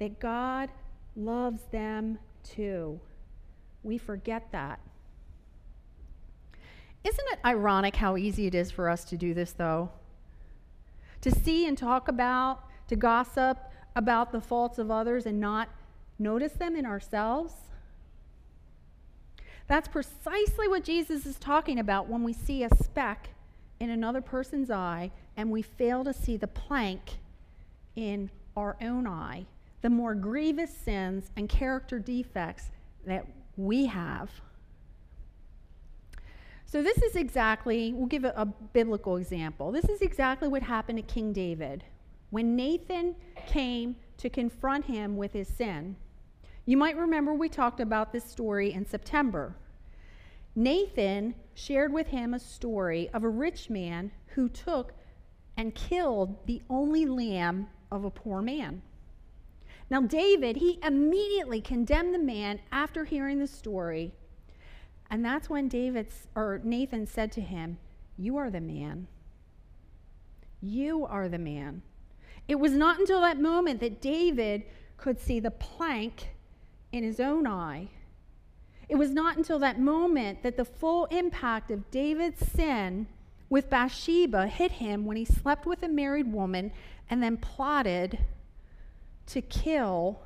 that 0.01 0.19
God 0.19 0.71
loves 1.17 1.63
them 1.71 2.19
too. 2.43 3.01
We 3.83 3.99
forget 3.99 4.51
that. 4.53 4.81
Isn't 7.05 7.29
it 7.33 7.39
ironic 7.45 7.97
how 7.97 8.17
easy 8.17 8.47
it 8.47 8.55
is 8.55 8.71
for 8.71 8.89
us 8.89 9.05
to 9.07 9.17
do 9.17 9.35
this, 9.35 9.53
though? 9.53 9.91
To 11.23 11.31
see 11.31 11.67
and 11.67 11.77
talk 11.77 12.09
about, 12.09 12.65
to 12.89 12.97
gossip 12.97 13.59
about 13.97 14.33
the 14.33 14.41
faults 14.41 14.79
of 14.79 14.91
others 14.91 15.27
and 15.27 15.41
not 15.41 15.69
notice 16.19 16.53
them 16.53 16.77
in 16.77 16.87
ourselves? 16.87 17.55
That's 19.67 19.89
precisely 19.89 20.69
what 20.69 20.85
Jesus 20.85 21.27
is 21.27 21.39
talking 21.39 21.79
about 21.79 22.09
when 22.09 22.23
we 22.23 22.33
see 22.33 22.63
a 22.63 22.75
speck 22.83 23.31
in 23.81 23.91
another 23.91 24.21
person's 24.21 24.71
eye 24.71 25.11
and 25.37 25.51
we 25.51 25.63
fail 25.63 26.05
to 26.05 26.13
see 26.13 26.37
the 26.37 26.47
plank 26.47 27.19
in 27.97 28.31
our 28.57 28.77
own 28.81 29.07
eye, 29.07 29.47
the 29.83 29.91
more 29.91 30.15
grievous 30.15 30.75
sins 30.75 31.31
and 31.37 31.49
character 31.49 31.99
defects 31.99 32.71
that 33.05 33.27
we 33.57 33.87
have. 33.87 34.31
So, 36.65 36.83
this 36.83 36.97
is 37.03 37.17
exactly, 37.17 37.93
we'll 37.93 38.07
give 38.07 38.25
a, 38.25 38.33
a, 38.35 38.47
biblical 38.47 39.19
example. 39.19 39.71
This 39.73 39.85
is 39.85 40.01
exactly 40.01 40.49
what 40.49 40.63
happened 40.63 40.97
to 40.97 41.03
King 41.03 41.35
David. 41.35 41.85
When 42.31 42.57
Nathan 42.57 43.15
came 43.47 43.97
to 44.17 44.31
confront 44.31 44.87
him 44.87 45.19
with 45.19 45.35
his 45.35 45.49
sin, 45.49 45.97
you 46.65 46.79
might 46.79 46.97
remember 46.97 47.35
we 47.35 47.51
talked 47.51 47.81
about 47.81 48.11
this 48.11 48.25
story 48.25 48.73
in 48.73 48.87
September. 48.87 49.55
Nathan 50.55 51.35
shared 51.55 51.93
with 51.93 52.07
him 52.07 52.33
a 52.33 52.39
story 52.39 53.11
of 53.13 53.25
a 53.25 53.29
rich 53.29 53.69
man 53.69 54.11
who 54.29 54.49
took 54.49 54.95
and 55.57 55.75
killed 55.75 56.47
the 56.47 56.63
only 56.71 57.05
lamb 57.05 57.69
of 57.91 58.05
a 58.05 58.11
poor 58.11 58.41
man. 58.41 58.81
Now, 59.91 60.01
David, 60.01 60.57
he 60.57 60.79
immediately 60.83 61.61
condemned 61.61 62.15
the 62.15 62.19
man 62.19 62.61
after 62.71 63.05
hearing 63.05 63.39
the 63.39 63.47
story 63.47 64.13
and 65.13 65.23
that's 65.23 65.51
when 65.51 65.69
David 65.69 66.07
or 66.35 66.59
Nathan 66.65 67.07
said 67.07 67.33
to 67.33 67.43
him, 67.43 67.77
"You 68.17 68.39
are 68.39 68.51
the 68.51 68.63
man. 68.63 69.09
You 70.63 71.05
are 71.05 71.29
the 71.29 71.39
man." 71.39 71.83
It 72.49 72.55
was 72.55 72.73
not 72.73 72.99
until 72.99 73.21
that 73.21 73.39
moment 73.39 73.81
that 73.81 74.01
David 74.01 74.65
could 74.97 75.21
see 75.21 75.39
the 75.39 75.51
plank 75.51 76.31
in 76.93 77.05
his 77.05 77.21
own 77.21 77.47
eye. 77.47 77.89
It 78.89 78.95
was 78.95 79.11
not 79.11 79.37
until 79.37 79.59
that 79.59 79.79
moment 79.79 80.43
that 80.43 80.57
the 80.57 80.65
full 80.65 81.05
impact 81.07 81.71
of 81.71 81.91
David's 81.91 82.51
sin 82.51 83.07
with 83.51 83.69
Bathsheba 83.69 84.47
hit 84.47 84.73
him 84.73 85.05
when 85.05 85.19
he 85.19 85.27
slept 85.27 85.67
with 85.67 85.83
a 85.83 85.89
married 85.89 86.33
woman 86.33 86.73
and 87.11 87.23
then 87.23 87.37
plotted 87.37 88.19
to 89.27 89.41
kill 89.41 90.21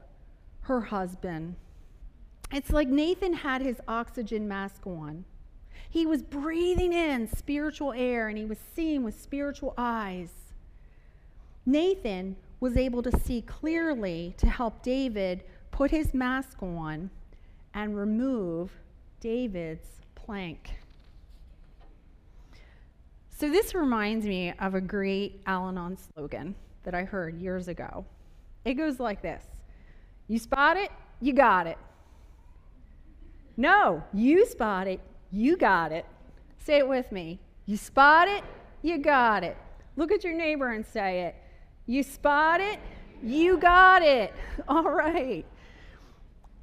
her 0.62 0.80
husband. 0.82 1.56
It's 2.52 2.70
like 2.70 2.88
Nathan 2.88 3.34
had 3.34 3.62
his 3.62 3.80
oxygen 3.88 4.46
mask 4.46 4.86
on. 4.86 5.24
He 5.88 6.06
was 6.06 6.22
breathing 6.22 6.92
in 6.92 7.28
spiritual 7.28 7.92
air 7.92 8.28
and 8.28 8.36
he 8.36 8.44
was 8.44 8.58
seeing 8.74 9.02
with 9.02 9.20
spiritual 9.20 9.74
eyes. 9.76 10.30
Nathan 11.64 12.36
was 12.60 12.76
able 12.76 13.02
to 13.02 13.18
see 13.20 13.42
clearly 13.42 14.34
to 14.38 14.48
help 14.48 14.82
David 14.82 15.44
put 15.70 15.90
his 15.90 16.14
mask 16.14 16.62
on 16.62 17.10
and 17.74 17.96
remove 17.96 18.70
David's 19.20 19.88
plank. 20.14 20.76
So, 23.28 23.50
this 23.50 23.74
reminds 23.74 24.24
me 24.24 24.54
of 24.58 24.74
a 24.74 24.80
great 24.80 25.42
Al 25.46 25.68
Anon 25.68 25.98
slogan 25.98 26.54
that 26.84 26.94
I 26.94 27.04
heard 27.04 27.38
years 27.38 27.68
ago. 27.68 28.06
It 28.66 28.74
goes 28.74 28.98
like 28.98 29.22
this 29.22 29.44
You 30.28 30.38
spot 30.38 30.76
it, 30.76 30.90
you 31.20 31.32
got 31.32 31.66
it. 31.66 31.78
No, 33.56 34.02
you 34.12 34.44
spot 34.44 34.88
it, 34.88 35.00
you 35.30 35.56
got 35.56 35.92
it. 35.92 36.04
Say 36.58 36.78
it 36.78 36.88
with 36.88 37.10
me. 37.12 37.38
You 37.64 37.76
spot 37.76 38.28
it, 38.28 38.42
you 38.82 38.98
got 38.98 39.44
it. 39.44 39.56
Look 39.96 40.12
at 40.12 40.24
your 40.24 40.34
neighbor 40.34 40.72
and 40.72 40.84
say 40.84 41.22
it. 41.22 41.36
You 41.86 42.02
spot 42.02 42.60
it, 42.60 42.80
you 43.22 43.56
got 43.56 44.02
it. 44.02 44.34
All 44.68 44.90
right. 44.90 45.46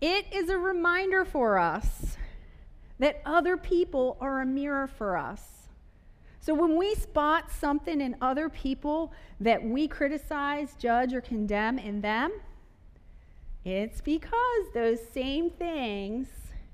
It 0.02 0.26
is 0.34 0.50
a 0.50 0.58
reminder 0.58 1.24
for 1.24 1.58
us 1.58 2.18
that 3.00 3.22
other 3.26 3.56
people 3.56 4.18
are 4.20 4.42
a 4.42 4.46
mirror 4.46 4.88
for 4.88 5.18
us. 5.18 5.63
So 6.44 6.54
when 6.54 6.76
we 6.76 6.94
spot 6.96 7.50
something 7.50 8.02
in 8.02 8.18
other 8.20 8.50
people 8.50 9.14
that 9.40 9.64
we 9.64 9.88
criticize, 9.88 10.76
judge, 10.78 11.14
or 11.14 11.22
condemn 11.22 11.80
in 11.80 12.02
them, 12.02 12.34
it's 13.64 14.02
because 14.02 14.66
those 14.74 15.00
same 15.14 15.50
things 15.50 16.28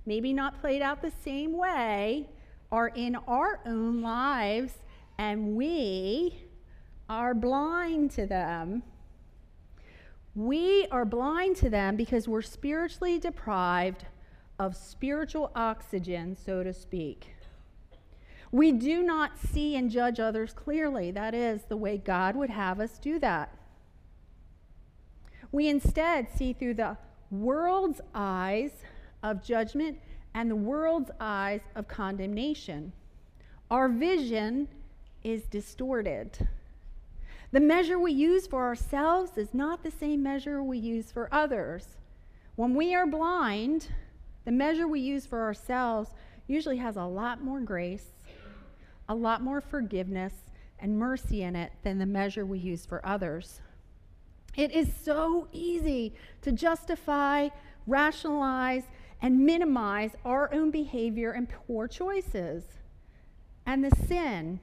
maybe 0.07 0.33
not 0.33 0.59
played 0.59 0.81
out 0.81 1.03
the 1.03 1.11
same 1.23 1.55
way, 1.55 2.27
are 2.71 2.87
in 2.87 3.15
our 3.27 3.59
own 3.67 4.01
lives, 4.01 4.73
and 5.19 5.55
we 5.55 6.47
are 7.07 7.35
blind 7.35 8.09
to 8.09 8.25
them. 8.25 8.81
We 10.33 10.87
are 10.89 11.05
blind 11.05 11.57
to 11.57 11.69
them 11.69 11.95
because 11.95 12.27
we're 12.27 12.41
spiritually 12.41 13.19
deprived 13.19 14.05
of 14.57 14.75
spiritual 14.75 15.51
oxygen, 15.55 16.35
so 16.35 16.63
to 16.63 16.73
speak. 16.73 17.35
We 18.51 18.71
do 18.71 19.03
not 19.03 19.37
see 19.37 19.75
and 19.75 19.91
judge 19.91 20.19
others 20.19 20.53
clearly. 20.53 21.11
That 21.11 21.35
is 21.35 21.63
the 21.63 21.77
way 21.77 21.97
God 21.97 22.35
would 22.35 22.49
have 22.49 22.79
us 22.79 22.97
do 22.97 23.19
that. 23.19 23.55
We 25.51 25.67
instead 25.67 26.27
see 26.35 26.53
through 26.53 26.75
the 26.75 26.97
world's 27.31 28.01
eyes 28.13 28.71
of 29.23 29.43
judgment 29.43 29.99
and 30.33 30.49
the 30.49 30.55
world's 30.55 31.11
eyes 31.19 31.61
of 31.75 31.87
condemnation. 31.87 32.93
Our 33.69 33.89
vision 33.89 34.67
is 35.23 35.43
distorted. 35.43 36.47
The 37.51 37.59
measure 37.59 37.99
we 37.99 38.11
use 38.11 38.47
for 38.47 38.63
ourselves 38.63 39.37
is 39.37 39.53
not 39.53 39.83
the 39.83 39.91
same 39.91 40.21
measure 40.21 40.61
we 40.61 40.77
use 40.77 41.11
for 41.11 41.29
others. 41.31 41.97
When 42.55 42.75
we 42.75 42.93
are 42.93 43.07
blind, 43.07 43.89
the 44.45 44.51
measure 44.51 44.87
we 44.87 44.99
use 44.99 45.25
for 45.25 45.41
ourselves 45.41 46.11
usually 46.47 46.77
has 46.77 46.95
a 46.95 47.05
lot 47.05 47.43
more 47.43 47.59
grace, 47.59 48.11
a 49.09 49.15
lot 49.15 49.41
more 49.41 49.59
forgiveness, 49.59 50.33
and 50.79 50.97
mercy 50.97 51.43
in 51.43 51.55
it 51.55 51.73
than 51.83 51.97
the 51.97 52.05
measure 52.05 52.45
we 52.45 52.59
use 52.59 52.85
for 52.85 53.05
others. 53.05 53.59
It 54.55 54.71
is 54.71 54.89
so 55.03 55.47
easy 55.51 56.13
to 56.41 56.51
justify, 56.51 57.49
rationalize, 57.85 58.83
and 59.21 59.45
minimize 59.45 60.11
our 60.23 60.53
own 60.53 60.71
behavior 60.71 61.31
and 61.31 61.49
poor 61.49 61.87
choices 61.87 62.63
and 63.65 63.83
the 63.83 63.95
sin. 64.07 64.59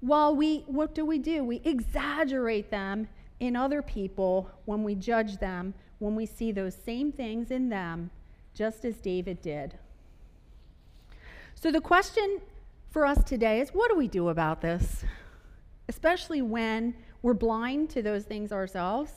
While 0.00 0.36
we, 0.36 0.64
what 0.66 0.94
do 0.94 1.04
we 1.06 1.18
do? 1.18 1.42
We 1.42 1.62
exaggerate 1.64 2.70
them 2.70 3.08
in 3.40 3.56
other 3.56 3.82
people 3.82 4.50
when 4.64 4.84
we 4.84 4.94
judge 4.94 5.38
them, 5.38 5.74
when 5.98 6.14
we 6.14 6.26
see 6.26 6.52
those 6.52 6.74
same 6.74 7.10
things 7.12 7.50
in 7.50 7.68
them, 7.68 8.10
just 8.54 8.84
as 8.84 8.96
David 8.96 9.40
did. 9.40 9.78
So 11.54 11.72
the 11.72 11.80
question 11.80 12.40
for 12.90 13.04
us 13.04 13.22
today 13.24 13.60
is 13.60 13.70
what 13.70 13.90
do 13.90 13.96
we 13.96 14.08
do 14.08 14.28
about 14.28 14.60
this? 14.60 15.04
Especially 15.88 16.42
when 16.42 16.94
we're 17.22 17.34
blind 17.34 17.90
to 17.90 18.02
those 18.02 18.24
things 18.24 18.52
ourselves. 18.52 19.12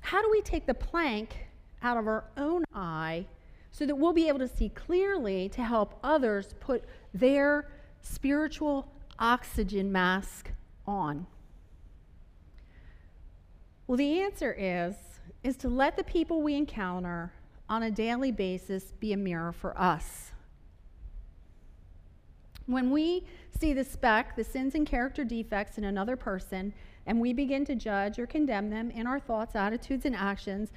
How 0.00 0.20
do 0.22 0.30
we 0.30 0.42
take 0.42 0.66
the 0.66 0.74
plank 0.74 1.46
out 1.82 1.96
of 1.96 2.06
our 2.06 2.24
own 2.36 2.64
eye 2.74 3.26
so 3.70 3.86
that 3.86 3.94
we'll 3.94 4.12
be 4.12 4.28
able 4.28 4.38
to 4.40 4.48
see 4.48 4.68
clearly 4.68 5.48
to 5.50 5.62
help 5.62 5.98
others 6.02 6.54
put 6.60 6.84
their 7.14 7.70
spiritual 8.00 8.92
oxygen 9.18 9.90
mask 9.90 10.50
on? 10.86 11.26
Well, 13.86 13.96
the 13.96 14.20
answer 14.20 14.54
is 14.58 14.94
is 15.42 15.56
to 15.56 15.68
let 15.68 15.96
the 15.96 16.04
people 16.04 16.42
we 16.42 16.54
encounter 16.54 17.32
on 17.68 17.82
a 17.82 17.90
daily 17.90 18.30
basis 18.30 18.92
be 19.00 19.12
a 19.12 19.16
mirror 19.16 19.52
for 19.52 19.76
us. 19.78 20.31
When 22.66 22.90
we 22.90 23.24
see 23.58 23.72
the 23.72 23.84
speck, 23.84 24.36
the 24.36 24.44
sins 24.44 24.74
and 24.74 24.86
character 24.86 25.24
defects 25.24 25.78
in 25.78 25.84
another 25.84 26.16
person, 26.16 26.72
and 27.06 27.20
we 27.20 27.32
begin 27.32 27.64
to 27.66 27.74
judge 27.74 28.18
or 28.18 28.26
condemn 28.26 28.70
them 28.70 28.90
in 28.90 29.06
our 29.06 29.18
thoughts, 29.18 29.56
attitudes, 29.56 30.04
and 30.06 30.14
actions, 30.14 30.72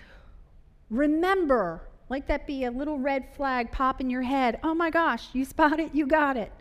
Remember, 0.90 1.82
like 2.10 2.28
that 2.28 2.46
be 2.46 2.66
a 2.66 2.72
little 2.72 3.00
red 3.00 3.34
flag 3.36 3.72
pop 3.72 4.00
in 4.00 4.10
your 4.10 4.22
head. 4.22 4.60
Oh 4.64 4.74
my 4.76 4.90
gosh, 4.90 5.30
you 5.34 5.44
spot 5.46 5.80
it, 5.80 5.94
you 5.94 6.06
got 6.06 6.38
it. 6.38 6.52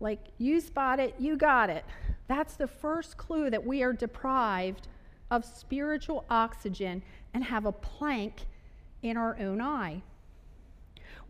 Like, 0.00 0.20
you 0.38 0.60
spot 0.60 0.98
it, 0.98 1.14
you 1.18 1.36
got 1.36 1.70
it. 1.70 1.84
That's 2.26 2.54
the 2.54 2.66
first 2.66 3.16
clue 3.16 3.50
that 3.50 3.64
we 3.64 3.82
are 3.82 3.92
deprived 3.92 4.88
of 5.30 5.44
spiritual 5.44 6.24
oxygen 6.30 7.02
and 7.34 7.44
have 7.44 7.66
a 7.66 7.72
plank 7.72 8.46
in 9.02 9.16
our 9.16 9.36
own 9.38 9.60
eye. 9.60 10.02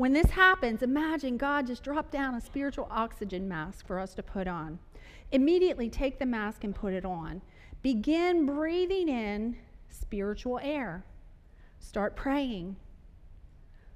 When 0.01 0.15
this 0.15 0.31
happens, 0.31 0.81
imagine 0.83 1.37
God 1.37 1.67
just 1.67 1.83
dropped 1.83 2.11
down 2.11 2.35
a 2.35 2.41
spiritual 2.41 2.89
oxygen 2.91 3.47
mask 3.47 3.87
for 3.87 3.99
us 3.99 4.15
to 4.15 4.23
put 4.23 4.49
on. 4.49 4.79
Immediately 5.31 5.91
take 5.91 6.19
the 6.19 6.25
mask 6.25 6.65
and 6.65 6.75
put 6.75 6.95
it 6.95 7.05
on. 7.05 7.43
Begin 7.83 8.47
breathing 8.47 9.11
in 9.11 9.59
spiritual 9.91 10.59
air. 10.63 11.05
Start 11.81 12.17
praying. 12.17 12.77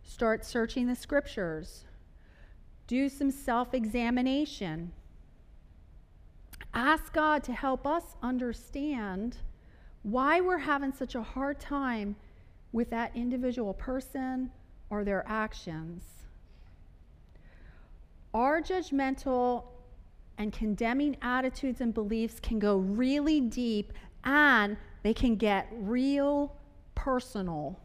Start 0.02 0.44
searching 0.44 0.88
the 0.88 0.94
scriptures. 0.94 1.86
do 2.86 3.08
some 3.08 3.30
self 3.30 3.72
examination. 3.72 4.92
Ask 6.74 7.14
God 7.14 7.42
to 7.44 7.54
help 7.54 7.86
us 7.86 8.14
understand 8.22 9.38
why 10.02 10.42
we're 10.42 10.58
having 10.58 10.92
such 10.92 11.14
a 11.14 11.22
hard 11.22 11.58
time 11.58 12.16
with 12.72 12.90
that 12.90 13.16
individual 13.16 13.72
person 13.72 14.50
or 14.94 15.04
their 15.04 15.24
actions. 15.26 16.04
Our 18.32 18.62
judgmental 18.62 19.64
and 20.38 20.52
condemning 20.52 21.16
attitudes 21.20 21.80
and 21.80 21.92
beliefs 21.92 22.38
can 22.40 22.60
go 22.60 22.76
really 22.76 23.40
deep 23.40 23.92
and 24.24 24.76
they 25.02 25.12
can 25.12 25.34
get 25.34 25.68
real 25.72 26.56
personal. 26.94 27.78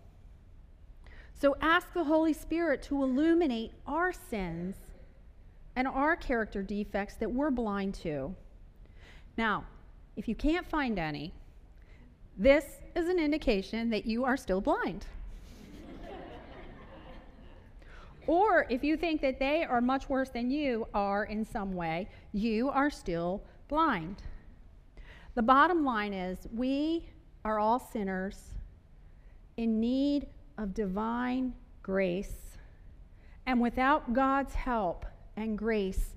So 1.34 1.56
ask 1.62 1.94
the 1.94 2.04
Holy 2.04 2.34
Spirit 2.34 2.84
to 2.84 3.04
illuminate 3.04 3.72
our 3.88 4.14
sins 4.14 4.76
and 5.76 5.88
our 5.88 6.16
character 6.16 6.62
defects 6.62 7.16
that 7.16 7.32
we're 7.32 7.52
blind 7.52 7.96
to. 7.96 8.36
Now, 9.36 9.66
if 10.16 10.28
you 10.28 10.36
can't 10.36 10.68
find 10.68 11.00
any, 11.00 11.34
this 12.38 12.66
is 12.96 13.08
an 13.08 13.20
indication 13.20 13.90
that 13.90 14.06
you 14.06 14.26
are 14.26 14.38
still 14.38 14.62
blind. 14.62 15.06
Or 18.30 18.68
if 18.70 18.84
you 18.84 18.96
think 18.96 19.22
that 19.22 19.40
they 19.40 19.64
are 19.64 19.82
much 19.82 20.08
worse 20.08 20.30
than 20.30 20.52
you 20.52 20.88
are 20.94 21.24
in 21.24 21.44
some 21.44 21.74
way, 21.74 22.08
you 22.32 22.70
are 22.70 22.92
still 22.92 23.42
blind. 23.68 24.22
The 25.34 25.42
bottom 25.42 25.84
line 25.84 26.14
is 26.14 26.48
we 26.54 27.10
are 27.44 27.58
all 27.58 27.80
sinners 27.80 28.54
in 29.58 29.80
need 29.80 30.28
of 30.60 30.76
divine 30.76 31.56
grace. 31.82 32.56
And 33.48 33.60
without 33.60 34.14
God's 34.14 34.54
help 34.54 35.08
and 35.36 35.58
grace, 35.58 36.14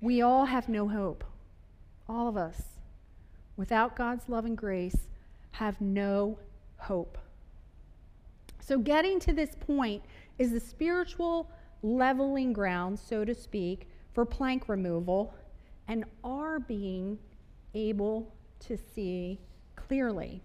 we 0.00 0.22
all 0.22 0.46
have 0.46 0.70
no 0.70 0.88
hope. 0.88 1.24
All 2.08 2.26
of 2.26 2.38
us, 2.38 2.62
without 3.58 3.96
God's 3.96 4.30
love 4.30 4.46
and 4.46 4.56
grace, 4.56 5.08
have 5.50 5.78
no 5.82 6.38
hope. 6.78 7.18
So, 8.60 8.78
getting 8.78 9.20
to 9.20 9.34
this 9.34 9.54
point 9.60 10.02
is 10.38 10.52
the 10.52 10.60
spiritual 10.60 11.50
leveling 11.82 12.52
ground, 12.52 12.98
so 12.98 13.24
to 13.24 13.34
speak, 13.34 13.88
for 14.12 14.24
plank 14.24 14.68
removal 14.68 15.34
and 15.88 16.04
are 16.22 16.58
being 16.58 17.18
able 17.74 18.34
to 18.60 18.76
see 18.76 19.38
clearly. 19.76 20.42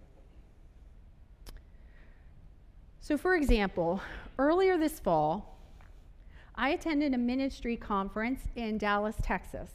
So, 3.00 3.18
for 3.18 3.36
example, 3.36 4.02
earlier 4.38 4.78
this 4.78 5.00
fall, 5.00 5.58
I 6.56 6.70
attended 6.70 7.14
a 7.14 7.18
ministry 7.18 7.78
conference 7.78 8.42
in 8.56 8.78
Dallas, 8.78 9.16
Texas. 9.24 9.72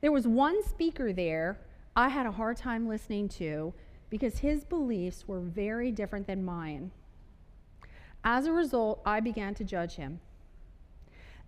There 0.00 0.10
was 0.10 0.26
one 0.26 0.64
speaker 0.64 1.12
there 1.12 1.58
I 1.94 2.08
had 2.08 2.24
a 2.24 2.32
hard 2.32 2.56
time 2.56 2.88
listening 2.88 3.28
to 3.30 3.74
because 4.08 4.38
his 4.38 4.64
beliefs 4.64 5.28
were 5.28 5.40
very 5.40 5.92
different 5.92 6.26
than 6.26 6.44
mine. 6.44 6.90
As 8.24 8.46
a 8.46 8.52
result, 8.52 9.00
I 9.04 9.20
began 9.20 9.54
to 9.56 9.64
judge 9.64 9.94
him. 9.94 10.20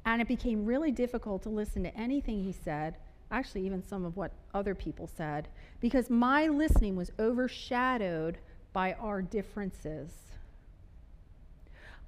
And 0.05 0.21
it 0.21 0.29
became 0.29 0.67
really 0.67 0.91
difficult 0.91 1.43
to 1.45 1.49
listen 1.49 1.83
to 1.85 1.97
anything 1.97 2.43
he 2.43 2.53
said, 2.53 2.97
actually, 3.31 3.65
even 3.65 3.83
some 3.83 4.05
of 4.05 4.17
what 4.17 4.33
other 4.53 4.75
people 4.75 5.07
said, 5.07 5.49
because 5.81 6.11
my 6.11 6.47
listening 6.47 6.97
was 6.97 7.13
overshadowed 7.19 8.39
by 8.73 8.93
our 8.95 9.23
differences. 9.23 10.11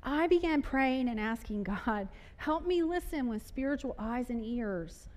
I 0.03 0.27
began 0.27 0.63
praying 0.63 1.09
and 1.09 1.19
asking 1.19 1.65
God, 1.65 2.09
help 2.37 2.67
me 2.67 2.83
listen 2.83 3.29
with 3.29 3.47
spiritual 3.47 3.97
eyes 3.99 4.31
and 4.31 4.45
ears. 4.45 5.09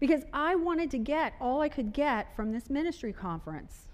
Because 0.00 0.22
I 0.32 0.54
wanted 0.54 0.90
to 0.92 0.98
get 0.98 1.34
all 1.40 1.60
I 1.60 1.68
could 1.68 1.92
get 1.92 2.34
from 2.36 2.52
this 2.52 2.70
ministry 2.70 3.12
conference. 3.12 3.86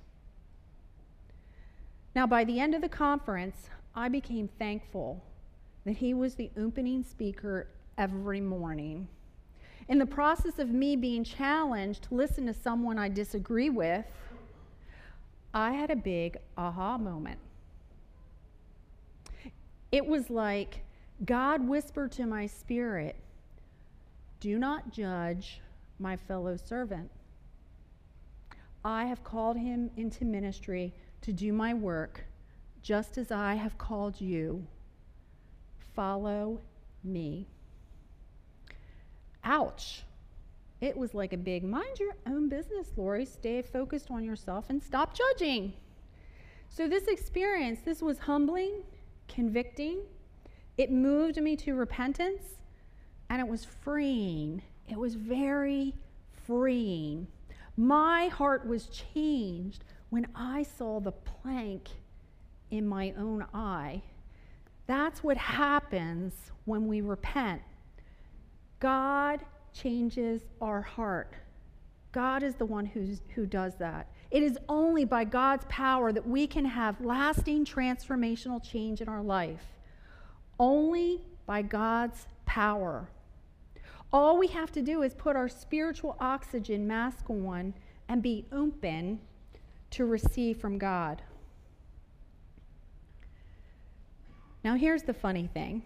Now, 2.15 2.27
by 2.27 2.45
the 2.45 2.61
end 2.61 2.75
of 2.75 2.83
the 2.83 2.89
conference, 2.89 3.69
I 3.95 4.09
became 4.09 4.49
thankful 4.59 5.23
that 5.85 5.97
he 5.97 6.15
was 6.15 6.35
the 6.35 6.51
opening 6.57 7.03
speaker 7.03 7.69
every 7.97 8.41
morning. 8.41 9.09
In 9.89 9.99
the 9.99 10.07
process 10.07 10.59
of 10.59 10.71
me 10.71 10.97
being 10.97 11.25
challenged 11.25 12.05
to 12.05 12.15
listen 12.15 12.47
to 12.47 12.55
someone 12.55 12.99
I 12.99 13.09
disagree 13.09 13.71
with, 13.71 14.07
I 15.53 15.73
had 15.73 15.91
a 15.91 15.97
big 15.97 16.39
aha 16.57 16.99
moment. 16.99 17.39
It 19.93 20.07
was 20.07 20.31
like 20.31 20.81
God 21.25 21.69
whispered 21.69 22.11
to 22.13 22.27
my 22.27 22.47
spirit, 22.47 23.17
Do 24.41 24.59
not 24.59 24.91
judge 24.91 25.61
my 26.01 26.17
fellow 26.17 26.57
servant. 26.57 27.11
I 28.85 29.05
have 29.05 29.23
called 29.23 29.57
him 29.57 29.91
into 29.97 30.25
ministry 30.25 30.93
to 31.23 31.33
do 31.33 31.53
my 31.53 31.73
work, 31.73 32.25
just 32.85 33.19
as 33.19 33.33
I 33.33 33.55
have 33.55 33.77
called 33.79 34.21
you. 34.21 34.65
Follow 35.97 36.61
me. 37.03 37.49
Ouch. 39.43 40.05
It 40.81 40.97
was 40.97 41.15
like 41.15 41.33
a 41.33 41.39
big 41.39 41.65
mind 41.65 41.99
your 41.99 42.15
own 42.27 42.49
business, 42.49 42.93
Lori. 42.97 43.25
Stay 43.25 43.63
focused 43.63 44.11
on 44.11 44.23
yourself 44.23 44.67
and 44.69 44.81
stop 44.81 45.17
judging. 45.17 45.73
So, 46.69 46.87
this 46.87 47.09
experience, 47.09 47.81
this 47.85 48.03
was 48.03 48.19
humbling 48.19 48.83
convicting, 49.29 50.01
it 50.77 50.91
moved 50.91 51.41
me 51.41 51.57
to 51.57 51.75
repentance, 51.75 52.43
and 53.31 53.41
it 53.41 53.49
was 53.49 53.65
freeing. 53.65 54.63
It 54.89 54.99
was 54.99 55.15
very 55.15 55.95
freeing. 56.47 57.27
My 57.77 58.29
heart 58.29 58.67
was 58.67 58.87
changed 58.87 59.85
when 60.11 60.27
I 60.35 60.63
saw 60.63 61.01
the 61.01 61.13
plank 61.13 61.89
in 62.75 62.87
my 62.87 63.15
own 63.17 63.47
eye. 63.55 64.03
That's 64.87 65.23
what 65.23 65.37
happens 65.37 66.35
when 66.65 66.89
we 66.89 67.01
repent. 67.01 67.63
God 68.81 69.41
changes 69.73 70.43
our 70.61 70.83
heart. 70.83 71.33
God 72.11 72.43
is 72.43 72.57
the 72.57 72.67
one 72.67 72.85
who's, 72.85 73.21
who 73.35 73.47
does 73.47 73.77
that. 73.77 74.09
It 74.31 74.43
is 74.43 74.59
only 74.69 75.05
by 75.05 75.25
God's 75.25 75.65
power 75.69 76.13
that 76.13 76.27
we 76.27 76.49
can 76.49 76.65
have 76.65 77.01
lasting 77.01 77.65
transformational 77.65 78.63
change 78.63 79.01
in 79.01 79.09
our 79.09 79.23
life. 79.23 79.65
Only 80.59 81.21
by 81.47 81.63
God's 81.63 82.27
power. 82.45 83.09
All 84.13 84.37
we 84.37 84.49
have 84.49 84.73
to 84.73 84.83
do 84.83 85.03
is 85.03 85.15
put 85.15 85.37
our 85.37 85.49
spiritual 85.49 86.17
oxygen 86.21 86.87
mask 86.87 87.31
on 87.31 87.75
and 88.09 88.23
be 88.23 88.47
open 88.53 89.21
to 89.91 90.05
receive 90.05 90.59
from 90.59 90.79
God. 90.79 91.23
Now, 94.65 94.77
here's 94.77 95.03
the 95.03 95.13
funny 95.13 95.47
thing. 95.53 95.83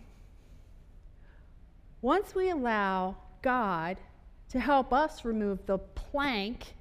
Once 2.00 2.32
we 2.32 2.48
allow 2.48 3.16
God 3.42 3.98
to 4.50 4.60
help 4.60 4.92
us 4.92 5.24
remove 5.24 5.66
the 5.66 5.78
plank 5.78 6.74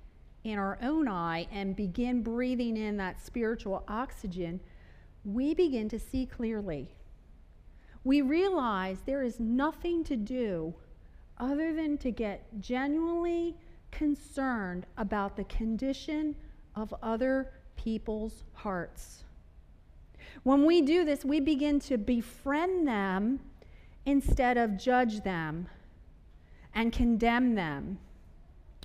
in 0.44 0.60
our 0.60 0.78
own 0.84 1.08
eye 1.08 1.48
and 1.52 1.76
begin 1.76 2.22
breathing 2.22 2.78
in 2.78 2.98
that 2.98 3.20
spiritual 3.20 3.84
oxygen, 3.88 4.60
we 5.26 5.56
begin 5.56 5.90
to 5.90 5.98
see 5.98 6.28
clearly. 6.28 6.94
We 8.04 8.22
realize 8.22 9.00
there 9.06 9.24
is 9.24 9.40
nothing 9.40 10.04
to 10.06 10.16
do 10.16 10.76
other 11.40 11.74
than 11.74 11.98
to 11.98 12.12
get 12.12 12.62
genuinely 12.62 13.56
concerned 13.90 14.86
about 14.98 15.36
the 15.36 15.44
condition 15.46 16.36
of 16.76 16.94
other 17.02 17.52
people's 17.76 18.44
hearts. 18.54 19.24
When 20.44 20.66
we 20.66 20.82
do 20.82 21.04
this, 21.04 21.26
we 21.26 21.40
begin 21.40 21.80
to 21.82 21.98
befriend 21.98 22.88
them 22.88 23.40
instead 24.06 24.58
of 24.58 24.78
judge 24.78 25.22
them 25.22 25.68
and 26.74 26.94
condemn 26.94 27.56
them. 27.56 28.00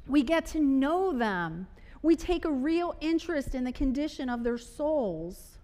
We 0.07 0.23
get 0.23 0.47
to 0.47 0.61
know 0.61 1.17
them. 1.17 1.69
We 2.03 2.17
take 2.17 2.45
a 2.45 2.51
real 2.51 2.97
interest 3.01 3.55
in 3.55 3.65
the 3.65 3.73
condition 3.73 4.29
of 4.29 4.43
their 4.43 4.59
souls. 4.59 5.59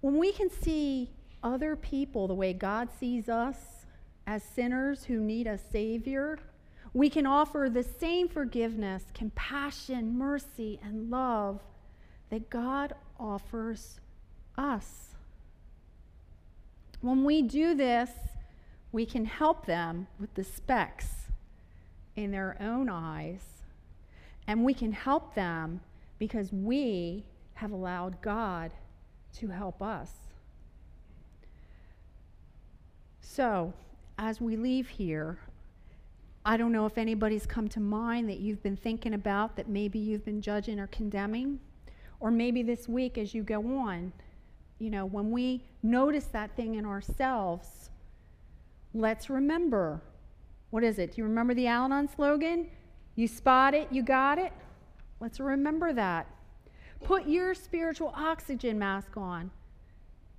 When 0.00 0.18
we 0.18 0.32
can 0.32 0.50
see 0.50 1.10
other 1.42 1.76
people 1.76 2.28
the 2.28 2.34
way 2.34 2.52
God 2.52 2.88
sees 2.98 3.28
us 3.28 3.86
as 4.26 4.42
sinners 4.42 5.04
who 5.04 5.18
need 5.18 5.46
a 5.46 5.56
Savior, 5.56 6.38
we 6.92 7.08
can 7.08 7.24
offer 7.24 7.68
the 7.70 7.82
same 7.82 8.28
forgiveness, 8.28 9.04
compassion, 9.14 10.18
mercy, 10.18 10.78
and 10.82 11.10
love 11.10 11.60
that 12.30 12.50
God 12.50 12.94
offers 13.18 14.00
us. 14.56 15.14
When 17.00 17.24
we 17.24 17.42
do 17.42 17.74
this, 17.74 18.10
we 18.92 19.06
can 19.06 19.24
help 19.24 19.66
them 19.66 20.06
with 20.18 20.34
the 20.34 20.44
specks 20.44 21.28
in 22.16 22.30
their 22.30 22.56
own 22.60 22.88
eyes, 22.88 23.62
and 24.46 24.64
we 24.64 24.74
can 24.74 24.92
help 24.92 25.34
them 25.34 25.80
because 26.18 26.52
we 26.52 27.24
have 27.54 27.72
allowed 27.72 28.20
God 28.20 28.72
to 29.34 29.48
help 29.48 29.80
us. 29.80 30.10
So, 33.20 33.72
as 34.18 34.40
we 34.40 34.56
leave 34.56 34.88
here, 34.88 35.38
I 36.44 36.56
don't 36.56 36.72
know 36.72 36.86
if 36.86 36.98
anybody's 36.98 37.46
come 37.46 37.68
to 37.68 37.80
mind 37.80 38.28
that 38.28 38.40
you've 38.40 38.62
been 38.62 38.76
thinking 38.76 39.14
about 39.14 39.56
that 39.56 39.68
maybe 39.68 39.98
you've 39.98 40.24
been 40.24 40.42
judging 40.42 40.80
or 40.80 40.86
condemning. 40.88 41.60
Or 42.18 42.30
maybe 42.30 42.62
this 42.62 42.88
week 42.88 43.18
as 43.18 43.34
you 43.34 43.42
go 43.42 43.60
on, 43.78 44.12
you 44.80 44.90
know, 44.90 45.04
when 45.04 45.30
we 45.30 45.62
notice 45.82 46.24
that 46.26 46.56
thing 46.56 46.74
in 46.74 46.84
ourselves, 46.84 47.90
let's 48.92 49.30
remember 49.30 50.02
what 50.70 50.84
is 50.84 50.98
it? 50.98 51.12
Do 51.12 51.20
you 51.20 51.24
remember 51.24 51.52
the 51.52 51.66
Al 51.66 51.86
Anon 51.86 52.08
slogan? 52.08 52.68
You 53.16 53.26
spot 53.26 53.74
it, 53.74 53.88
you 53.90 54.02
got 54.02 54.38
it? 54.38 54.52
Let's 55.18 55.40
remember 55.40 55.92
that. 55.92 56.28
Put 57.02 57.26
your 57.26 57.54
spiritual 57.54 58.12
oxygen 58.16 58.78
mask 58.78 59.16
on. 59.16 59.50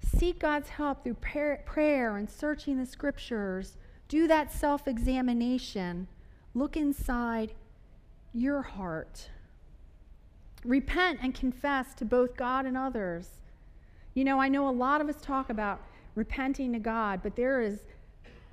Seek 0.04 0.40
God's 0.40 0.70
help 0.70 1.04
through 1.04 1.16
prayer 1.16 2.16
and 2.16 2.30
searching 2.30 2.78
the 2.78 2.86
scriptures. 2.86 3.78
Do 4.08 4.28
that 4.28 4.52
self 4.52 4.88
examination. 4.88 6.08
Look 6.54 6.76
inside 6.78 7.54
your 8.34 8.62
heart. 8.62 9.30
Repent 10.64 11.20
and 11.22 11.36
confess 11.36 11.94
to 11.96 12.06
both 12.06 12.38
God 12.38 12.66
and 12.66 12.78
others. 12.78 13.41
You 14.14 14.26
know, 14.26 14.40
I 14.40 14.50
know 14.50 14.68
a 14.68 14.72
lot 14.72 15.02
of 15.02 15.08
us 15.08 15.22
talk 15.22 15.50
about 15.50 15.82
repenting 16.16 16.74
to 16.74 16.80
God, 16.80 17.22
but 17.24 17.36
there 17.36 17.62
is, 17.62 17.80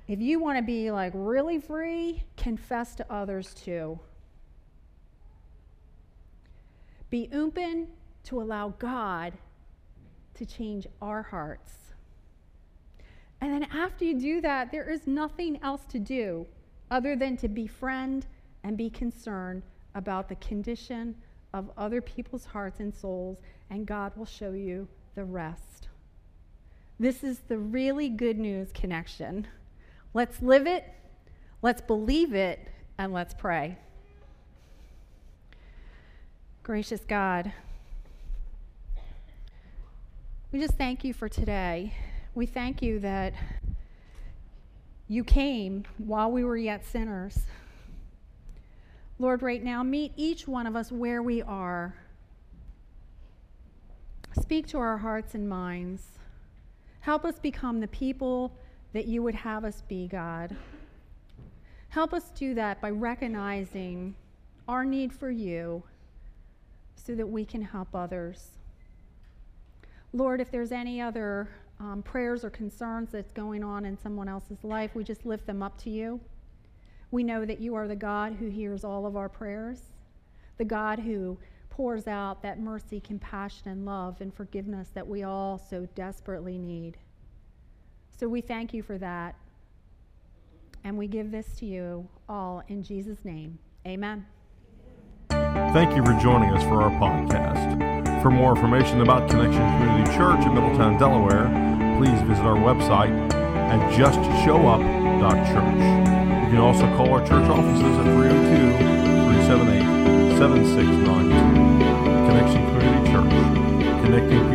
if 0.07 0.19
you 0.19 0.39
want 0.39 0.57
to 0.57 0.63
be 0.63 0.91
like 0.91 1.11
really 1.15 1.59
free, 1.59 2.23
confess 2.37 2.95
to 2.95 3.11
others 3.11 3.53
too. 3.53 3.99
Be 7.09 7.29
open 7.33 7.87
to 8.23 8.41
allow 8.41 8.69
God 8.79 9.33
to 10.35 10.45
change 10.45 10.87
our 11.01 11.23
hearts. 11.23 11.73
And 13.41 13.51
then 13.53 13.63
after 13.71 14.05
you 14.05 14.19
do 14.19 14.41
that, 14.41 14.71
there 14.71 14.89
is 14.89 15.07
nothing 15.07 15.59
else 15.63 15.85
to 15.89 15.99
do 15.99 16.45
other 16.91 17.15
than 17.15 17.35
to 17.37 17.47
befriend 17.47 18.27
and 18.63 18.77
be 18.77 18.89
concerned 18.89 19.63
about 19.95 20.29
the 20.29 20.35
condition 20.35 21.15
of 21.53 21.71
other 21.77 22.01
people's 22.01 22.45
hearts 22.45 22.79
and 22.79 22.93
souls, 22.93 23.39
and 23.69 23.85
God 23.85 24.15
will 24.15 24.25
show 24.25 24.51
you 24.51 24.87
the 25.19 25.25
rest. 25.25 25.89
This 26.97 27.25
is 27.25 27.39
the 27.49 27.57
really 27.57 28.07
good 28.07 28.39
news 28.39 28.69
connection. 28.73 29.47
Let's 30.13 30.41
live 30.41 30.65
it, 30.65 30.85
let's 31.61 31.81
believe 31.81 32.33
it, 32.33 32.65
and 32.97 33.11
let's 33.11 33.33
pray. 33.33 33.77
Gracious 36.63 37.01
God, 37.01 37.51
we 40.53 40.61
just 40.61 40.75
thank 40.75 41.03
you 41.03 41.13
for 41.13 41.27
today. 41.27 41.93
We 42.33 42.45
thank 42.45 42.81
you 42.81 42.99
that 42.99 43.33
you 45.09 45.25
came 45.25 45.83
while 45.97 46.31
we 46.31 46.45
were 46.45 46.55
yet 46.55 46.85
sinners. 46.85 47.39
Lord, 49.19 49.41
right 49.41 49.61
now, 49.61 49.83
meet 49.83 50.13
each 50.15 50.47
one 50.47 50.65
of 50.65 50.77
us 50.77 50.93
where 50.93 51.21
we 51.21 51.41
are. 51.41 51.93
Speak 54.37 54.67
to 54.67 54.77
our 54.77 54.97
hearts 54.97 55.33
and 55.33 55.49
minds. 55.49 56.03
Help 57.01 57.25
us 57.25 57.39
become 57.39 57.79
the 57.79 57.87
people 57.87 58.53
that 58.93 59.07
you 59.07 59.23
would 59.23 59.35
have 59.35 59.65
us 59.65 59.81
be, 59.87 60.07
God. 60.07 60.55
Help 61.89 62.13
us 62.13 62.29
do 62.29 62.53
that 62.53 62.81
by 62.81 62.91
recognizing 62.91 64.15
our 64.67 64.85
need 64.85 65.11
for 65.11 65.31
you 65.31 65.81
so 66.95 67.15
that 67.15 67.27
we 67.27 67.43
can 67.43 67.61
help 67.61 67.95
others. 67.95 68.49
Lord, 70.13 70.41
if 70.41 70.51
there's 70.51 70.71
any 70.71 71.01
other 71.01 71.49
um, 71.79 72.03
prayers 72.03 72.43
or 72.43 72.49
concerns 72.49 73.11
that's 73.11 73.31
going 73.31 73.63
on 73.63 73.85
in 73.85 73.97
someone 73.97 74.27
else's 74.27 74.63
life, 74.63 74.91
we 74.93 75.03
just 75.03 75.25
lift 75.25 75.47
them 75.47 75.63
up 75.63 75.77
to 75.79 75.89
you. 75.89 76.19
We 77.11 77.23
know 77.23 77.45
that 77.45 77.59
you 77.59 77.73
are 77.73 77.87
the 77.87 77.95
God 77.95 78.33
who 78.39 78.49
hears 78.49 78.83
all 78.83 79.07
of 79.07 79.15
our 79.15 79.29
prayers, 79.29 79.81
the 80.57 80.65
God 80.65 80.99
who 80.99 81.37
pours 81.79 82.07
out 82.09 82.41
that 82.41 82.59
mercy, 82.59 82.99
compassion, 82.99 83.69
and 83.69 83.85
love 83.85 84.19
and 84.19 84.33
forgiveness 84.33 84.89
that 84.93 85.07
we 85.07 85.23
all 85.23 85.57
so 85.57 85.87
desperately 85.95 86.57
need. 86.57 86.97
So 88.19 88.27
we 88.27 88.41
thank 88.41 88.73
you 88.73 88.83
for 88.83 88.97
that. 88.97 89.35
And 90.83 90.97
we 90.97 91.07
give 91.07 91.31
this 91.31 91.55
to 91.59 91.65
you 91.65 92.09
all 92.27 92.63
in 92.67 92.83
Jesus' 92.83 93.23
name. 93.23 93.59
Amen. 93.87 94.25
Thank 95.29 95.95
you 95.95 96.03
for 96.03 96.11
joining 96.19 96.49
us 96.49 96.63
for 96.63 96.81
our 96.81 96.91
podcast. 96.99 98.21
For 98.21 98.29
more 98.29 98.53
information 98.53 98.99
about 98.99 99.29
Connection 99.29 99.61
Community 99.61 100.17
Church 100.17 100.45
in 100.45 100.53
Middletown, 100.53 100.97
Delaware, 100.97 101.47
please 101.97 102.21
visit 102.23 102.43
our 102.43 102.57
website 102.57 103.31
at 103.31 103.79
justshowup.church. 103.93 105.79
You 106.43 106.49
can 106.49 106.57
also 106.57 106.87
call 106.97 107.13
our 107.13 107.21
church 107.21 107.49
offices 107.49 107.97
at 107.99 108.03
302 108.03 108.77
378 109.47 109.99
7692. 110.39 111.68
Community 112.79 113.11
Church, 113.11 114.03
connecting 114.03 114.48